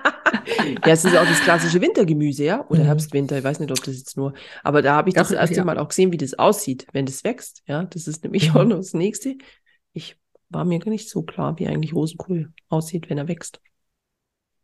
[0.85, 2.65] Ja, es ist auch das klassische Wintergemüse, ja?
[2.69, 2.85] Oder Mhm.
[2.85, 4.33] Herbst, Winter, ich weiß nicht, ob das jetzt nur.
[4.63, 5.63] Aber da habe ich das Doch, erste ja.
[5.63, 7.63] Mal auch gesehen, wie das aussieht, wenn das wächst.
[7.67, 8.57] Ja, das ist nämlich Mhm.
[8.59, 9.35] auch noch das nächste.
[9.93, 10.15] Ich
[10.49, 13.59] war mir gar nicht so klar, wie eigentlich Rosenkohl aussieht, wenn er wächst.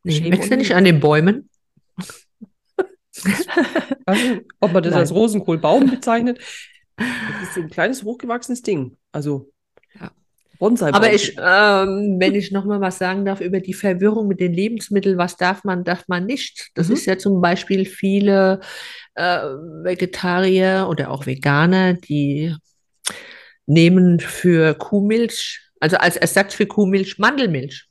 [0.03, 1.49] Nee, wächst er nicht an den Bäumen?
[4.05, 4.99] Also, ob man das Nein.
[5.01, 6.39] als Rosenkohlbaum bezeichnet.
[6.97, 8.97] Das ist so ein kleines, hochgewachsenes Ding.
[9.11, 9.52] Also.
[10.63, 10.95] Bonsai-Baum.
[11.01, 14.53] Aber ich, ähm, wenn ich noch mal was sagen darf über die Verwirrung mit den
[14.53, 16.69] Lebensmitteln, was darf man, darf man nicht.
[16.75, 16.93] Das Mhm.
[16.93, 18.61] ist ja zum Beispiel viele
[19.15, 19.39] äh,
[19.83, 22.55] Vegetarier oder auch Veganer, die
[23.65, 27.85] nehmen für Kuhmilch, also als Ersatz für Kuhmilch Mandelmilch.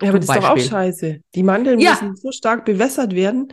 [0.00, 0.70] Ja, aber das ist doch auch Beispiel.
[0.70, 1.20] scheiße.
[1.34, 1.90] Die Mandeln Ja.
[1.90, 3.52] müssen so stark bewässert werden.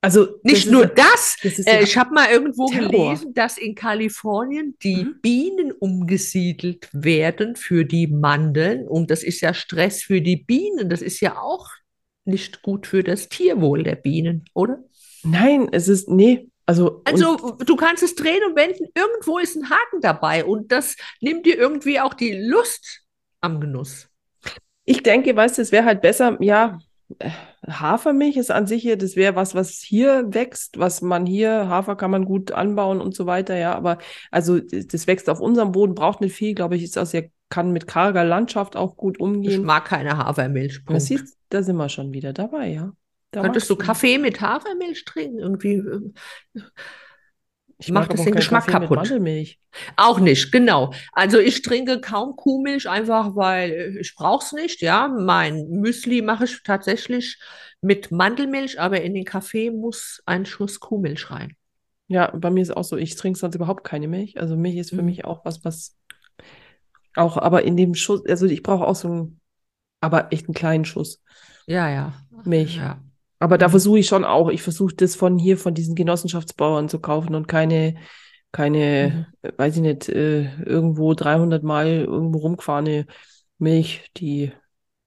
[0.00, 2.88] Also Nicht das nur das, das ist Äh, ja, ich habe mal irgendwo Terror.
[2.90, 5.20] gelesen, dass in Kalifornien die Mhm.
[5.20, 8.86] Bienen umgesiedelt werden für die Mandeln.
[8.86, 10.88] Und das ist ja Stress für die Bienen.
[10.90, 11.68] Das ist ja auch
[12.24, 14.82] nicht gut für das Tierwohl der Bienen, oder?
[15.22, 18.86] nein, es ist nee, also Also du kannst es drehen und wenden.
[18.94, 20.44] Irgendwo ist ein Haken dabei.
[20.44, 23.02] Und das nimmt dir irgendwie auch die Lust
[23.40, 24.08] am Genuss.
[24.84, 26.78] ich denke, weißt du, es wäre halt besser, ja,
[27.68, 31.96] Hafermilch ist an sich hier, das wäre was, was hier wächst, was man hier, Hafer
[31.96, 33.98] kann man gut anbauen und so weiter, ja, aber
[34.30, 37.30] also das das wächst auf unserem Boden, braucht nicht viel, glaube ich, ist auch sehr,
[37.48, 39.64] kann mit karger Landschaft auch gut Ich umgehen.
[39.64, 40.78] mag keine Hafermilch.
[40.78, 41.02] Das Punkt.
[41.02, 42.92] sieht, da sind wir schon wieder dabei, ja.
[43.30, 45.38] Da Könntest du Kaffee mit Hafermilch trinken?
[45.38, 45.82] Irgendwie.
[47.78, 48.98] Ich macht mag das den Geschmack Kaffee kaputt.
[48.98, 49.58] Mandelmilch.
[49.96, 50.92] Auch nicht, genau.
[51.12, 54.80] Also ich trinke kaum Kuhmilch, einfach weil äh, ich brauche es nicht.
[54.80, 57.38] Ja, mein Müsli mache ich tatsächlich
[57.82, 61.56] mit Mandelmilch, aber in den Kaffee muss ein Schuss Kuhmilch rein.
[62.08, 64.40] Ja, bei mir ist auch so, ich trinke sonst überhaupt keine Milch.
[64.40, 65.06] Also Milch ist für Mhm.
[65.06, 65.96] mich auch was, was
[67.16, 69.40] auch, aber in dem Schuss, also ich brauche auch so einen,
[70.00, 71.22] aber echt einen kleinen Schuss
[71.66, 72.12] Ja, ja.
[72.44, 72.76] Milch.
[72.76, 73.00] Ja.
[73.38, 73.70] Aber da Mhm.
[73.70, 77.48] versuche ich schon auch, ich versuche das von hier, von diesen Genossenschaftsbauern zu kaufen und
[77.48, 77.96] keine,
[78.52, 79.26] keine, Mhm.
[79.42, 83.06] äh, weiß ich nicht, äh, irgendwo 300 Mal irgendwo rumgefahrene
[83.58, 84.52] Milch, die,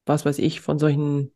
[0.05, 1.31] was weiß ich, von solchen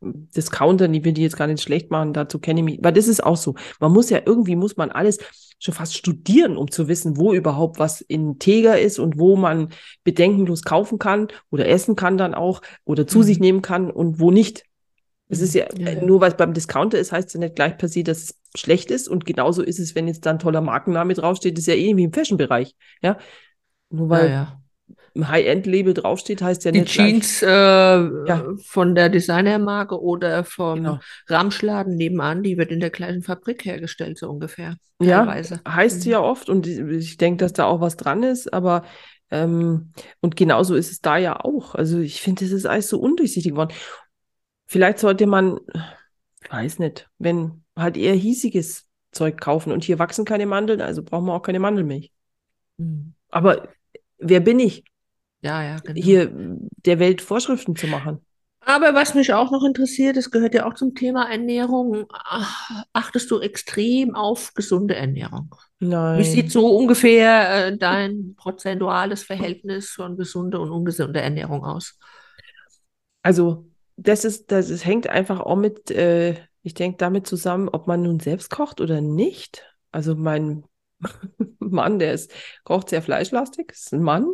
[0.00, 3.08] Discountern, die wir die jetzt gar nicht schlecht machen, dazu kenne ich mich, weil das
[3.08, 3.56] ist auch so.
[3.80, 5.18] Man muss ja irgendwie, muss man alles
[5.58, 9.70] schon fast studieren, um zu wissen, wo überhaupt was in Teger ist und wo man
[10.04, 13.24] bedenkenlos kaufen kann oder essen kann dann auch oder zu Mhm.
[13.24, 14.64] sich nehmen kann und wo nicht.
[15.28, 16.02] Es ist ja, Ja, äh, ja.
[16.02, 18.40] nur weil es beim Discounter ist, heißt es ja nicht gleich per se, dass es
[18.56, 19.08] schlecht ist.
[19.08, 22.04] Und genauso ist es, wenn jetzt da ein toller Markenname draufsteht, ist ja eh wie
[22.04, 22.74] im Fashion-Bereich.
[23.02, 23.18] Ja.
[23.90, 24.62] Nur Ja, weil ja.
[25.14, 27.10] ein High-End-Label draufsteht, heißt ja Die nicht gleich.
[27.10, 28.44] Jeans äh, Ja.
[28.64, 30.98] von der Designermarke oder vom Genau.
[31.28, 34.76] Ramschladen nebenan, die wird in der gleichen Fabrik hergestellt, so ungefähr.
[35.00, 35.60] Ja, Teilweise.
[35.68, 36.10] heißt Mhm.
[36.12, 38.84] ja oft und ich, ich denke, dass da auch was dran ist, aber
[39.30, 41.74] ähm, und genauso ist es da ja auch.
[41.74, 43.72] Also ich finde, das ist alles so undurchsichtig geworden.
[44.68, 45.58] Vielleicht sollte man,
[46.44, 51.02] ich weiß nicht, wenn halt eher hiesiges Zeug kaufen und hier wachsen keine Mandeln, also
[51.02, 52.12] brauchen wir auch keine Mandelmilch.
[52.76, 53.14] Mhm.
[53.30, 53.68] Aber
[54.18, 54.84] wer bin ich,
[55.40, 56.00] Ja, ja, genau.
[56.00, 56.30] hier
[56.84, 58.20] der Welt Vorschriften zu machen?
[58.60, 62.04] Aber was mich auch noch interessiert, das gehört ja auch zum Thema Ernährung.
[62.12, 65.54] Ach, Achtest du extrem auf gesunde Ernährung?
[65.80, 66.50] Wie sieht Nein.
[66.50, 71.98] so ungefähr äh, dein prozentuales Verhältnis von gesunder und ungesunder Ernährung aus?
[73.22, 73.67] Also,
[73.98, 78.02] das ist, das ist, hängt einfach auch mit, äh, ich denke, damit zusammen, ob man
[78.02, 79.64] nun selbst kocht oder nicht.
[79.92, 80.64] Also mein
[81.58, 82.32] Mann, der ist,
[82.64, 84.26] kocht sehr fleischlastig, ist ein Mann.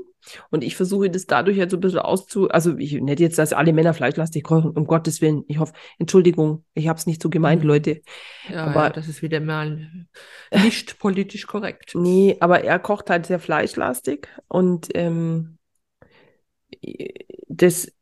[0.50, 3.52] Und ich versuche das dadurch halt so ein bisschen auszu, also ich nicht jetzt, dass
[3.52, 5.44] alle Männer fleischlastig kochen, um Gottes Willen.
[5.48, 7.68] Ich hoffe, Entschuldigung, ich habe es nicht so gemeint, Mhm.
[7.68, 8.02] Leute.
[8.48, 10.06] Ja, Aber- ja, das ist wieder mal
[10.52, 11.92] nicht politisch korrekt.
[11.94, 15.58] Nee, aber er kocht halt sehr fleischlastig und ähm,
[17.48, 17.92] das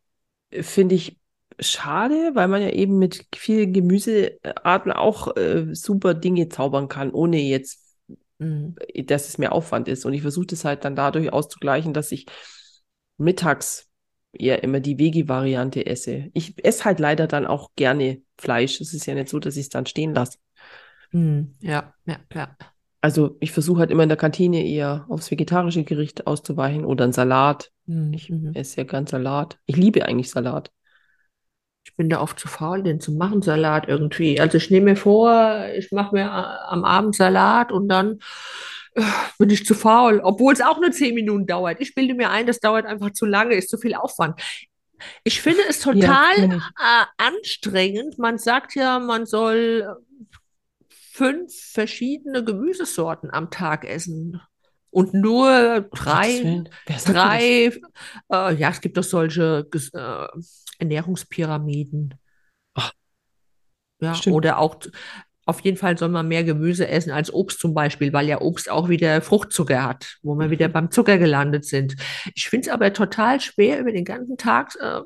[0.62, 1.18] finde ich
[1.62, 7.38] schade, weil man ja eben mit vielen Gemüsearten auch äh, super Dinge zaubern kann, ohne
[7.40, 7.80] jetzt,
[8.38, 8.74] Mhm.
[9.06, 10.04] dass es mehr Aufwand ist.
[10.04, 12.26] Und ich versuche das halt dann dadurch auszugleichen, dass ich
[13.16, 13.88] mittags
[14.32, 16.30] eher immer die Veggie-Variante esse.
[16.32, 18.80] Ich esse halt leider dann auch gerne Fleisch.
[18.80, 20.38] Es ist ja nicht so, dass ich es dann stehen lasse.
[21.12, 21.54] Mhm.
[21.60, 22.56] Ja, ja, ja.
[23.00, 27.12] Also ich versuche halt immer in der Kantine eher aufs vegetarische Gericht auszuweichen oder einen
[27.12, 27.70] Salat.
[27.86, 28.12] Mhm.
[28.12, 28.54] Ich Mhm.
[28.54, 29.58] esse ja gern Salat.
[29.66, 30.70] Ich liebe eigentlich Salat.
[31.92, 34.40] Ich bin da oft zu faul, den zu machen, Salat irgendwie.
[34.40, 38.18] Also ich nehme mir vor, ich mache mir a- am Abend Salat und dann
[38.94, 39.02] äh,
[39.38, 41.80] bin ich zu faul, obwohl es auch nur zehn Minuten dauert.
[41.80, 44.40] Ich bilde mir ein, das dauert einfach zu lange, ist zu viel Aufwand.
[45.24, 46.62] Ich finde es Ja, total ich.
[46.78, 48.18] äh, anstrengend.
[48.18, 50.24] Man sagt ja, man soll äh,
[51.12, 54.40] fünf verschiedene Gemüsesorten am Tag essen
[54.92, 57.72] und nur drei drei,
[58.30, 60.26] äh, ja, es gibt doch solche äh,
[60.78, 62.14] Ernährungspyramiden.
[62.74, 62.92] Ach,
[64.00, 64.36] Ja, stimmt.
[64.36, 64.76] oder auch,
[65.44, 68.70] auf jeden Fall soll man mehr Gemüse essen als Obst zum Beispiel, weil ja Obst
[68.70, 70.72] auch wieder Fruchtzucker hat, wo wir wieder Mhm.
[70.72, 71.96] beim Zucker gelandet sind.
[72.34, 75.00] Ich finde es aber total schwer, über den ganzen Tag äh,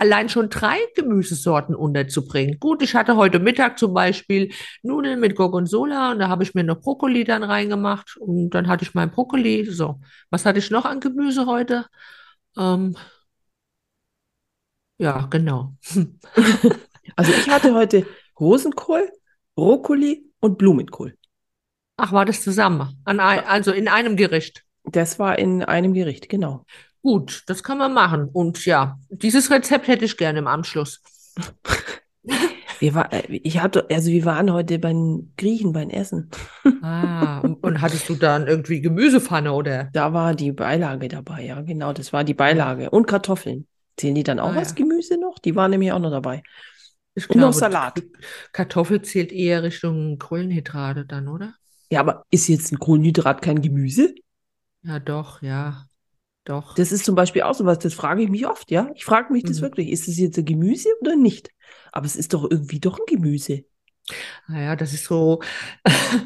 [0.00, 2.58] allein schon drei Gemüsesorten unterzubringen.
[2.58, 4.50] Gut, ich hatte heute Mittag zum Beispiel
[4.82, 8.84] Nudeln mit Gorgonzola und da habe ich mir noch Brokkoli dann reingemacht und dann hatte
[8.84, 9.66] ich mein Brokkoli.
[9.70, 11.86] So, was hatte ich noch an Gemüse heute?
[12.56, 12.96] Ähm,
[14.98, 15.74] ja, genau.
[17.16, 18.06] Also ich hatte heute
[18.38, 19.10] Rosenkohl,
[19.56, 21.18] Brokkoli und Blumenkohl.
[21.96, 23.02] Ach, war das zusammen?
[23.04, 24.64] Ein, also in einem Gericht.
[24.84, 26.64] Das war in einem Gericht, genau.
[27.02, 28.28] Gut, das kann man machen.
[28.32, 31.02] Und ja, dieses Rezept hätte ich gerne im Anschluss.
[32.78, 36.30] Wir war, äh, ich hatte, also wir waren heute beim Griechen beim Essen.
[36.82, 39.90] Ah, und, und hattest du dann irgendwie Gemüsepfanne oder?
[39.92, 42.90] Da war die Beilage dabei, ja, genau, das war die Beilage.
[42.90, 43.66] Und Kartoffeln.
[43.96, 44.74] Zählen die dann auch Ah, als ja.
[44.74, 45.38] Gemüse noch?
[45.38, 46.42] Die waren nämlich auch noch dabei.
[47.14, 48.02] Ich Und noch glaube, Salat.
[48.52, 51.54] Kartoffel zählt eher Richtung Kohlenhydrate dann, oder?
[51.90, 54.14] Ja, aber ist jetzt ein Kohlenhydrat kein Gemüse?
[54.82, 55.86] Ja, doch, ja,
[56.50, 56.74] doch.
[56.74, 58.90] Das ist zum Beispiel auch so was, das frage ich mich oft, ja.
[58.94, 59.62] Ich frage mich das Mhm.
[59.62, 61.50] wirklich, ist es jetzt ein Gemüse oder nicht?
[61.92, 63.64] Aber es ist doch irgendwie doch ein Gemüse.
[64.48, 65.40] Naja, das ist so.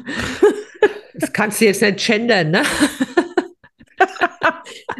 [1.17, 2.63] Das kannst du jetzt nicht gendern, ne?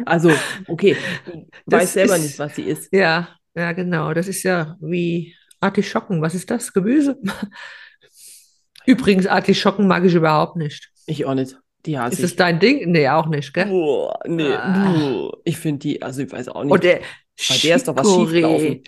[0.06, 0.32] Also,
[0.66, 2.92] okay, ich Das weiß selber ist- nicht, was sie ist.
[2.92, 4.14] Ja, ja, genau.
[4.14, 6.22] Das ist ja wie Artischocken.
[6.22, 6.72] Was ist das?
[6.72, 7.18] Gemüse?
[8.86, 10.90] Übrigens, Artischocken mag ich überhaupt nicht.
[11.06, 11.56] Ich auch nicht.
[11.86, 12.90] Die hasse Ist es dein Ding?
[12.90, 13.66] Nee, auch nicht, gell?
[13.66, 15.30] Boah, nee, Ah.
[15.44, 16.72] Ich finde die, also ich weiß auch nicht.
[16.72, 17.00] Und der
[17.48, 18.82] Bei der ist doch was schiefgelaufen.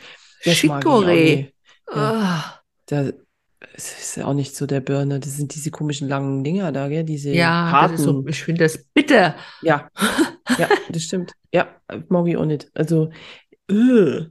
[0.44, 1.36] Das Chicorée.
[1.36, 1.54] nicht.
[1.86, 3.10] Ah, Da,
[3.74, 5.18] es ist ja auch nicht so der Burner.
[5.18, 7.04] Das sind diese komischen langen Dinger da, gell?
[7.04, 7.92] Diese Ja, harten.
[7.92, 9.36] das ist so, ich finde das bitter.
[9.62, 9.88] Ja,
[10.58, 11.32] ja, das stimmt.
[11.52, 11.68] Ja,
[12.08, 12.70] mag ich auch nicht.
[12.74, 13.10] Also,
[13.70, 14.22] äh.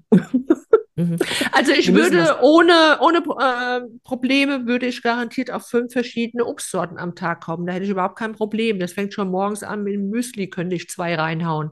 [0.97, 1.17] Mhm.
[1.51, 7.13] Also ich würde ohne, ohne äh, Probleme würde ich garantiert auf fünf verschiedene Obstsorten am
[7.13, 7.67] Tag kommen.
[7.67, 8.79] Da hätte ich überhaupt kein Problem.
[8.79, 11.69] Das fängt schon morgens an mit dem Müsli, könnte ich zwei reinhauen.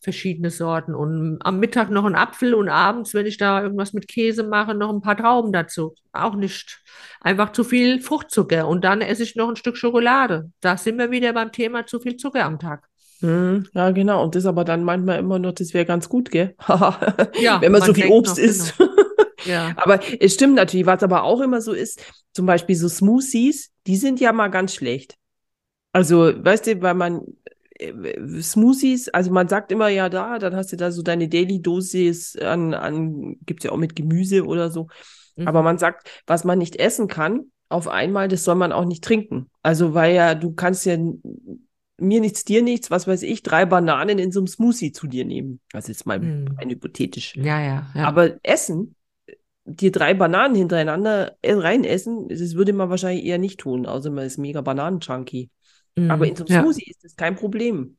[0.00, 0.94] Verschiedene Sorten.
[0.94, 4.74] Und am Mittag noch ein Apfel und abends, wenn ich da irgendwas mit Käse mache,
[4.74, 5.94] noch ein paar Trauben dazu.
[6.12, 6.82] Auch nicht.
[7.20, 8.68] Einfach zu viel Fruchtzucker.
[8.68, 10.50] Und dann esse ich noch ein Stück Schokolade.
[10.60, 12.88] Da sind wir wieder beim Thema zu viel Zucker am Tag.
[13.20, 14.22] Hm, ja, genau.
[14.22, 16.54] Und das aber dann manchmal immer noch, das wäre ganz gut, gell?
[17.40, 18.74] Ja, Wenn man so man viel denkt Obst noch, isst.
[19.46, 19.74] Ja.
[19.76, 22.02] Aber es stimmt natürlich, was aber auch immer so ist,
[22.32, 25.16] zum Beispiel so Smoothies, die sind ja mal ganz schlecht.
[25.92, 27.22] Also, weißt du, weil man
[27.78, 27.92] äh,
[28.40, 32.36] Smoothies, also man sagt immer ja da, dann hast du da so deine Daily Dosis
[32.36, 34.88] an, an gibt's ja auch mit Gemüse oder so.
[35.36, 35.46] Mhm.
[35.46, 39.04] Aber man sagt, was man nicht essen kann, auf einmal, das soll man auch nicht
[39.04, 39.48] trinken.
[39.62, 40.96] Also, weil ja, du kannst ja
[41.98, 45.24] mir nichts, dir nichts, was weiß ich, drei Bananen in so einem Smoothie zu dir
[45.24, 45.60] nehmen.
[45.72, 46.48] Das ist mal Mhm.
[46.58, 47.36] rein hypothetisch.
[47.36, 48.04] Ja, ja, ja.
[48.04, 48.94] Aber essen,
[49.64, 54.10] dir drei Bananen hintereinander äh, rein essen, das würde man wahrscheinlich eher nicht tun, außer
[54.10, 55.50] man ist mega Bananen-Junkie.
[55.96, 56.10] Mhm.
[56.10, 56.62] Aber in so einem ja.
[56.62, 57.96] Smoothie ist das kein Problem.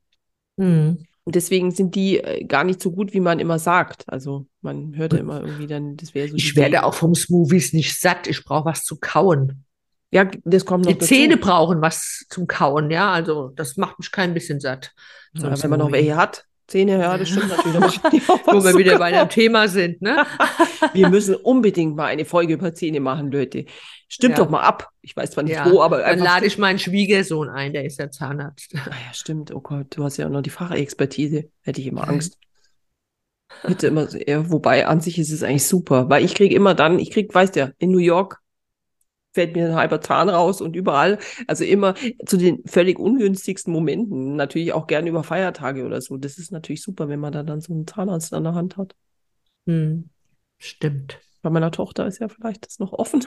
[0.57, 0.97] Mhm.
[1.23, 4.05] Und deswegen sind die äh, gar nicht so gut, wie man immer sagt.
[4.07, 7.73] Also man hört ja immer irgendwie dann, das wäre so Ich werde auch vom Smoothies
[7.73, 8.27] nicht satt.
[8.27, 9.65] Ich brauche was zu kauen.
[10.11, 11.07] Ja, das kommt noch Die dazu.
[11.13, 13.11] Zähne brauchen was zum Kauen, ja.
[13.11, 14.93] Also das macht mich kein bisschen satt.
[15.33, 16.45] Ja, wenn man noch welche hat.
[16.67, 18.01] Zähne, ja, das stimmt natürlich.
[18.03, 20.25] Wo wir wieder bei dem Thema sind, ne?
[20.93, 23.65] Wir müssen unbedingt mal eine Folge über Zähne machen, Leute.
[24.09, 24.43] Stimmt Ja.
[24.43, 24.89] doch mal ab.
[25.01, 27.99] Ich weiß zwar nicht Ja, wo, aber dann lade ich meinen Schwiegersohn ein, der ist
[27.99, 28.73] ja Zahnarzt.
[28.75, 29.53] Ah ja, stimmt.
[29.53, 31.45] Oh Gott, du hast ja auch noch die Fachexpertise.
[31.63, 32.37] Hätte ich immer Angst.
[33.61, 36.99] Hätte immer, ja, wobei an sich ist es eigentlich super, weil ich kriege immer dann,
[36.99, 38.41] ich krieg, weißt ja, in New York
[39.33, 41.93] fällt mir ein halber Zahn raus und überall, also immer
[42.25, 46.17] zu den völlig ungünstigsten Momenten, natürlich auch gerne über Feiertage oder so.
[46.17, 48.95] Das ist natürlich super, wenn man da dann so einen Zahnarzt an der Hand hat.
[49.65, 50.09] Hm,
[50.57, 51.19] stimmt.
[51.41, 53.25] Bei meiner Tochter ist ja vielleicht das noch offen.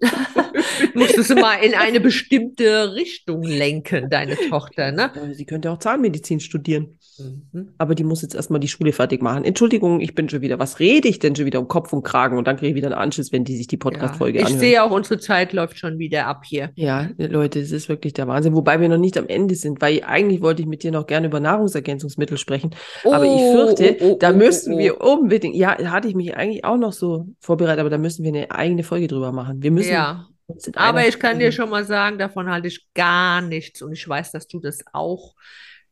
[0.94, 5.10] Musstest du mal in eine bestimmte Richtung lenken, deine Tochter, ne?
[5.32, 6.98] Sie könnte auch Zahnmedizin studieren.
[7.18, 7.70] Mhm.
[7.78, 9.44] Aber die muss jetzt erstmal die Schule fertig machen.
[9.44, 10.58] Entschuldigung, ich bin schon wieder.
[10.60, 12.38] Was rede ich denn schon wieder um Kopf und Kragen?
[12.38, 13.80] Und dann kriege ich wieder einen Anschluss, wenn die sich die Ja.
[13.80, 14.60] Podcast-Folge Ich anhören.
[14.60, 16.70] sehe auch, unsere Zeit läuft schon wieder ab hier.
[16.76, 18.54] Ja, Leute, es ist wirklich der Wahnsinn.
[18.54, 21.26] Wobei wir noch nicht am Ende sind, weil eigentlich wollte ich mit dir noch gerne
[21.26, 22.70] über Nahrungsergänzungsmittel sprechen.
[23.04, 26.14] Aber ich Oh, fürchte, oh, oh, da oh, müssen oh, wir unbedingt, ja, hatte ich
[26.14, 29.62] mich eigentlich auch noch so vorbereitet, aber da müssen wir eine eigene Folge drüber machen.
[29.62, 32.88] Wir müssen Ja, uns in aber ich kann dir schon mal sagen, davon halte ich
[32.94, 33.82] gar nichts.
[33.82, 35.34] Und ich weiß, dass du das auch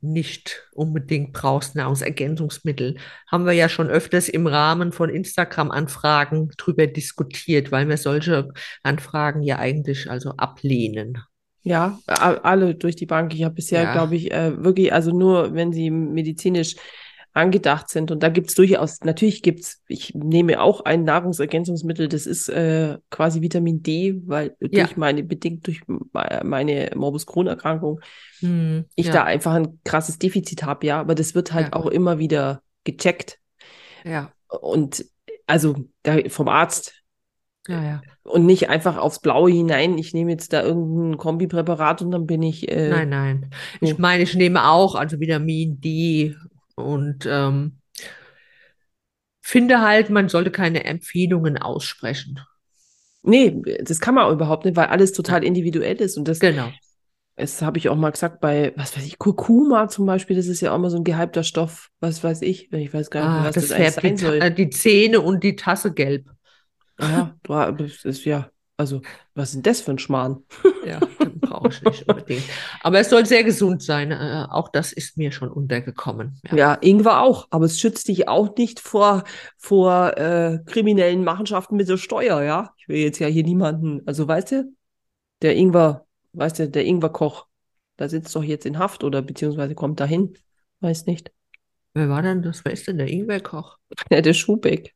[0.00, 2.96] nicht unbedingt brauchst, Nahrungsergänzungsmittel.
[3.30, 8.48] Haben wir ja schon öfters im Rahmen von Instagram-Anfragen drüber diskutiert, weil wir solche
[8.82, 11.18] Anfragen ja eigentlich also ablehnen.
[11.62, 13.34] Ja, alle durch die Bank.
[13.34, 13.92] Ich habe bisher, Ja.
[13.92, 16.76] glaube ich, äh, wirklich, also nur, wenn sie medizinisch
[17.36, 18.10] angedacht sind.
[18.10, 23.42] Und da gibt's durchaus, natürlich gibt's, ich nehme auch ein Nahrungsergänzungsmittel, das ist äh, quasi
[23.42, 24.84] Vitamin D, weil Ja.
[24.84, 26.00] durch meine, bedingt durch me-
[26.44, 28.00] meine Morbus Crohn-Erkrankung
[28.40, 31.00] Hm, ich ja, da einfach ein krasses Defizit habe, ja.
[31.00, 31.72] Aber das wird halt Ja.
[31.74, 33.38] auch immer wieder gecheckt.
[34.04, 35.04] ja, Und
[35.46, 36.94] also da, vom Arzt.
[37.68, 38.02] ja, ja.
[38.24, 42.42] Und nicht einfach aufs Blaue hinein, ich nehme jetzt da irgendein Kombipräparat und dann bin
[42.42, 43.50] ich äh, Nein, nein.
[43.80, 46.34] Ich meine, ich nehme auch also Vitamin D
[46.76, 47.80] und ähm,
[49.40, 52.40] finde halt, man sollte keine Empfehlungen aussprechen.
[53.22, 56.16] Nee, das kann man auch überhaupt nicht, weil alles total individuell ist.
[56.16, 56.72] Und das, Genau.
[57.36, 60.60] das habe ich auch mal gesagt bei, was weiß ich, Kurkuma zum Beispiel, das ist
[60.62, 63.44] ja auch mal so ein gehypter Stoff, was weiß ich, ich weiß gar nicht, Ah,
[63.44, 64.46] was das das eigentlich die, sein soll.
[64.46, 66.26] äh, die Zähne und die Tasse gelb.
[66.98, 67.36] Ja,
[67.72, 69.00] das ist ja, also,
[69.34, 70.44] was ist denn das für ein Schmarrn?
[70.84, 72.44] Ja, den brauche ich nicht unbedingt.
[72.82, 74.12] Aber es soll sehr gesund sein.
[74.12, 76.40] Äh, auch das ist mir schon untergekommen.
[76.50, 76.56] Ja.
[76.56, 79.24] Ja, Ingwer auch, aber es schützt dich auch nicht vor,
[79.56, 82.74] vor äh, kriminellen Machenschaften mit der Steuer, ja.
[82.76, 84.74] Ich will jetzt ja hier niemanden, also weißt du,
[85.42, 87.46] der Ingwer, weißt du, der Ingwerkoch,
[87.96, 90.36] da sitzt doch jetzt in Haft oder beziehungsweise kommt dahin,
[90.80, 91.32] weiß nicht.
[91.94, 92.62] Wer war denn das?
[92.64, 93.78] Wer ist denn der Ingwerkoch?
[94.10, 94.94] Ja, der Schubeck.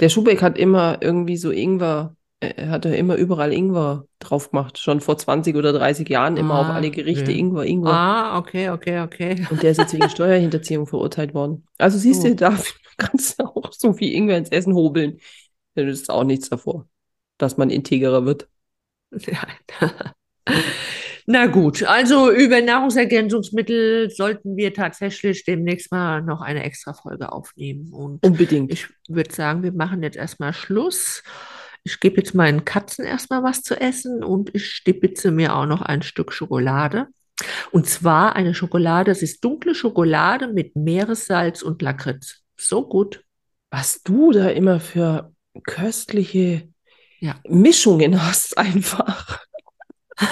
[0.00, 4.78] Der Schubeck hat immer irgendwie so Ingwer, äh, hat er immer überall Ingwer drauf gemacht.
[4.78, 7.38] Schon vor 20 oder 30 Jahren immer auf Ah, alle Gerichte ja.
[7.38, 7.92] Ingwer, Ingwer.
[7.92, 9.46] Ah, okay, okay, okay.
[9.50, 11.66] Und der ist jetzt wegen Steuerhinterziehung verurteilt worden.
[11.78, 12.28] Also siehst Oh.
[12.28, 12.56] du, da
[12.98, 15.18] kannst du auch so viel Ingwer ins Essen hobeln.
[15.74, 16.86] Dann ist auch nichts davor,
[17.38, 18.48] dass man integrer wird.
[19.26, 19.38] Ja.
[21.28, 27.92] Na gut, also über Nahrungsergänzungsmittel sollten wir tatsächlich demnächst mal noch eine extra Folge aufnehmen.
[27.92, 28.72] Und Unbedingt.
[28.72, 31.24] ich würde sagen, wir machen jetzt erstmal Schluss.
[31.86, 35.82] Ich gebe jetzt meinen Katzen erstmal was zu essen und ich stibitze mir auch noch
[35.82, 37.06] ein Stück Schokolade.
[37.70, 42.40] Und zwar eine Schokolade, das ist dunkle Schokolade mit Meeressalz und Lakritz.
[42.56, 43.22] So gut.
[43.70, 45.32] Was du da immer für
[45.62, 46.68] köstliche
[47.20, 47.36] Ja.
[47.48, 49.40] Mischungen hast, einfach.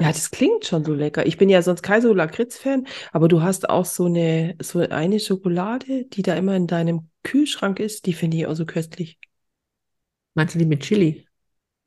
[0.00, 1.26] Ja, das klingt schon so lecker.
[1.26, 5.18] Ich bin ja sonst kein so Lakritz-Fan, aber du hast auch so eine, so eine
[5.18, 9.18] Schokolade, die da immer in deinem Kühlschrank ist, die finde ich auch so köstlich.
[10.38, 11.26] Meinst du die mit Chili?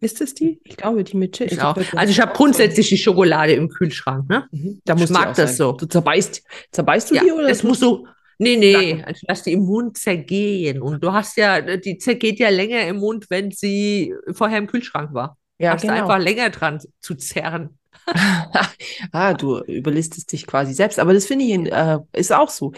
[0.01, 0.59] Ist das die?
[0.65, 1.53] Ich glaube, die mit Chili.
[1.53, 1.77] Ich auch.
[1.95, 4.45] Also ich habe grundsätzlich die Schokolade im Kühlschrank, ne?
[4.51, 5.57] Mhm, Da Ich mag das sein.
[5.57, 5.71] so.
[5.71, 7.47] Du zerbeißt, zerbeißt du Ja, die oder?
[7.47, 8.05] es muss so.
[8.37, 10.81] Nee, nee, also lass die im Mund zergehen.
[10.81, 15.13] Und du hast ja, die zergeht ja länger im Mund, wenn sie vorher im Kühlschrank
[15.13, 15.37] war.
[15.59, 16.01] Ja, hast du genau.
[16.01, 17.77] einfach länger dran zu zerren.
[19.13, 20.99] ah, du überlistest dich quasi selbst.
[20.99, 22.73] Aber das finde ich äh, ist auch so.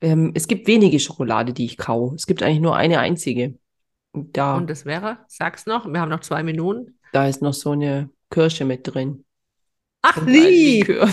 [0.00, 2.14] Ähm, es gibt wenige Schokolade, die ich kau.
[2.14, 3.54] Es gibt eigentlich nur eine einzige.
[4.16, 6.98] Und Da, Und das wäre, sag's noch, wir haben noch zwei Minuten.
[7.12, 9.24] da ist noch so eine Kirsche mit drin.
[10.02, 10.88] Ach, lieb!
[10.88, 11.08] Likör.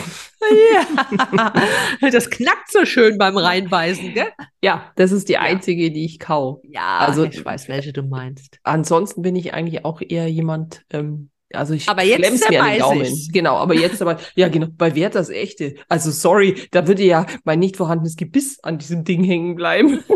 [0.74, 1.54] Ja.
[2.12, 4.28] Das knackt so schön beim Reinbeißen, gell?
[4.62, 6.62] Ja, das ist die einzige, die ich kau.
[6.70, 8.60] Ja, Also- ich weiß, welche du meinst.
[8.64, 12.80] Ansonsten bin ich eigentlich auch eher jemand, ähm, also ich Aber jetzt mir an den
[12.80, 13.02] Daumen.
[13.02, 13.30] ich's.
[13.32, 15.76] Genau, aber jetzt aber, ja genau, bei Wert das echte.
[15.88, 20.04] Also sorry, da würde ja mein nicht vorhandenes Gebiss an diesem Ding hängen bleiben.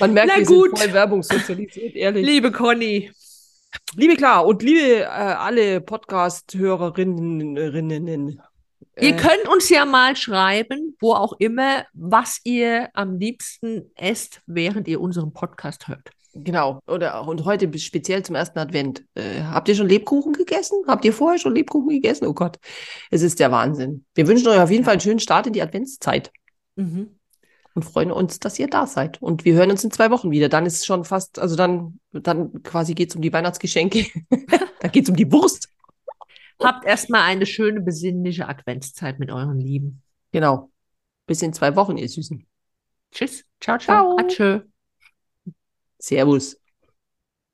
[0.00, 0.70] Man merkt, Na wir gut.
[0.70, 2.26] sind voll werbungssozialisiert, ehrlich.
[2.26, 3.10] Liebe Conny,
[3.94, 8.40] Liebe klar und liebe äh, alle Podcast-Hörerinnen, Rinnen,
[8.98, 14.40] ihr äh, könnt uns ja mal schreiben, wo auch immer, was ihr am liebsten esst,
[14.46, 16.10] während ihr unseren Podcast hört.
[16.34, 19.04] Genau, oder und heute bis- speziell zum ersten Advent.
[19.14, 20.76] Äh, habt ihr schon Lebkuchen gegessen?
[20.86, 22.26] Habt ihr vorher schon Lebkuchen gegessen?
[22.26, 22.58] Oh Gott,
[23.10, 24.04] es ist der Wahnsinn.
[24.14, 26.30] Wir wünschen euch auf jeden Fall einen schönen Start in die Adventszeit
[26.78, 27.15] Mhm.
[27.76, 29.20] Und freuen uns, dass ihr da seid.
[29.20, 30.48] Und wir hören uns in zwei Wochen wieder.
[30.48, 34.06] Dann ist schon fast, also dann, dann quasi geht es um die Weihnachtsgeschenke.
[34.80, 35.68] dann geht es um die Wurst.
[36.58, 40.02] Habt erstmal eine schöne besinnliche Adventszeit mit euren Lieben.
[40.32, 40.70] Genau.
[41.26, 42.46] Bis in zwei Wochen, ihr Süßen.
[43.12, 43.44] Tschüss.
[43.60, 44.16] Ciao, ciao.
[44.16, 44.26] Ciao.
[44.26, 44.60] Atschö.
[45.98, 46.56] Servus.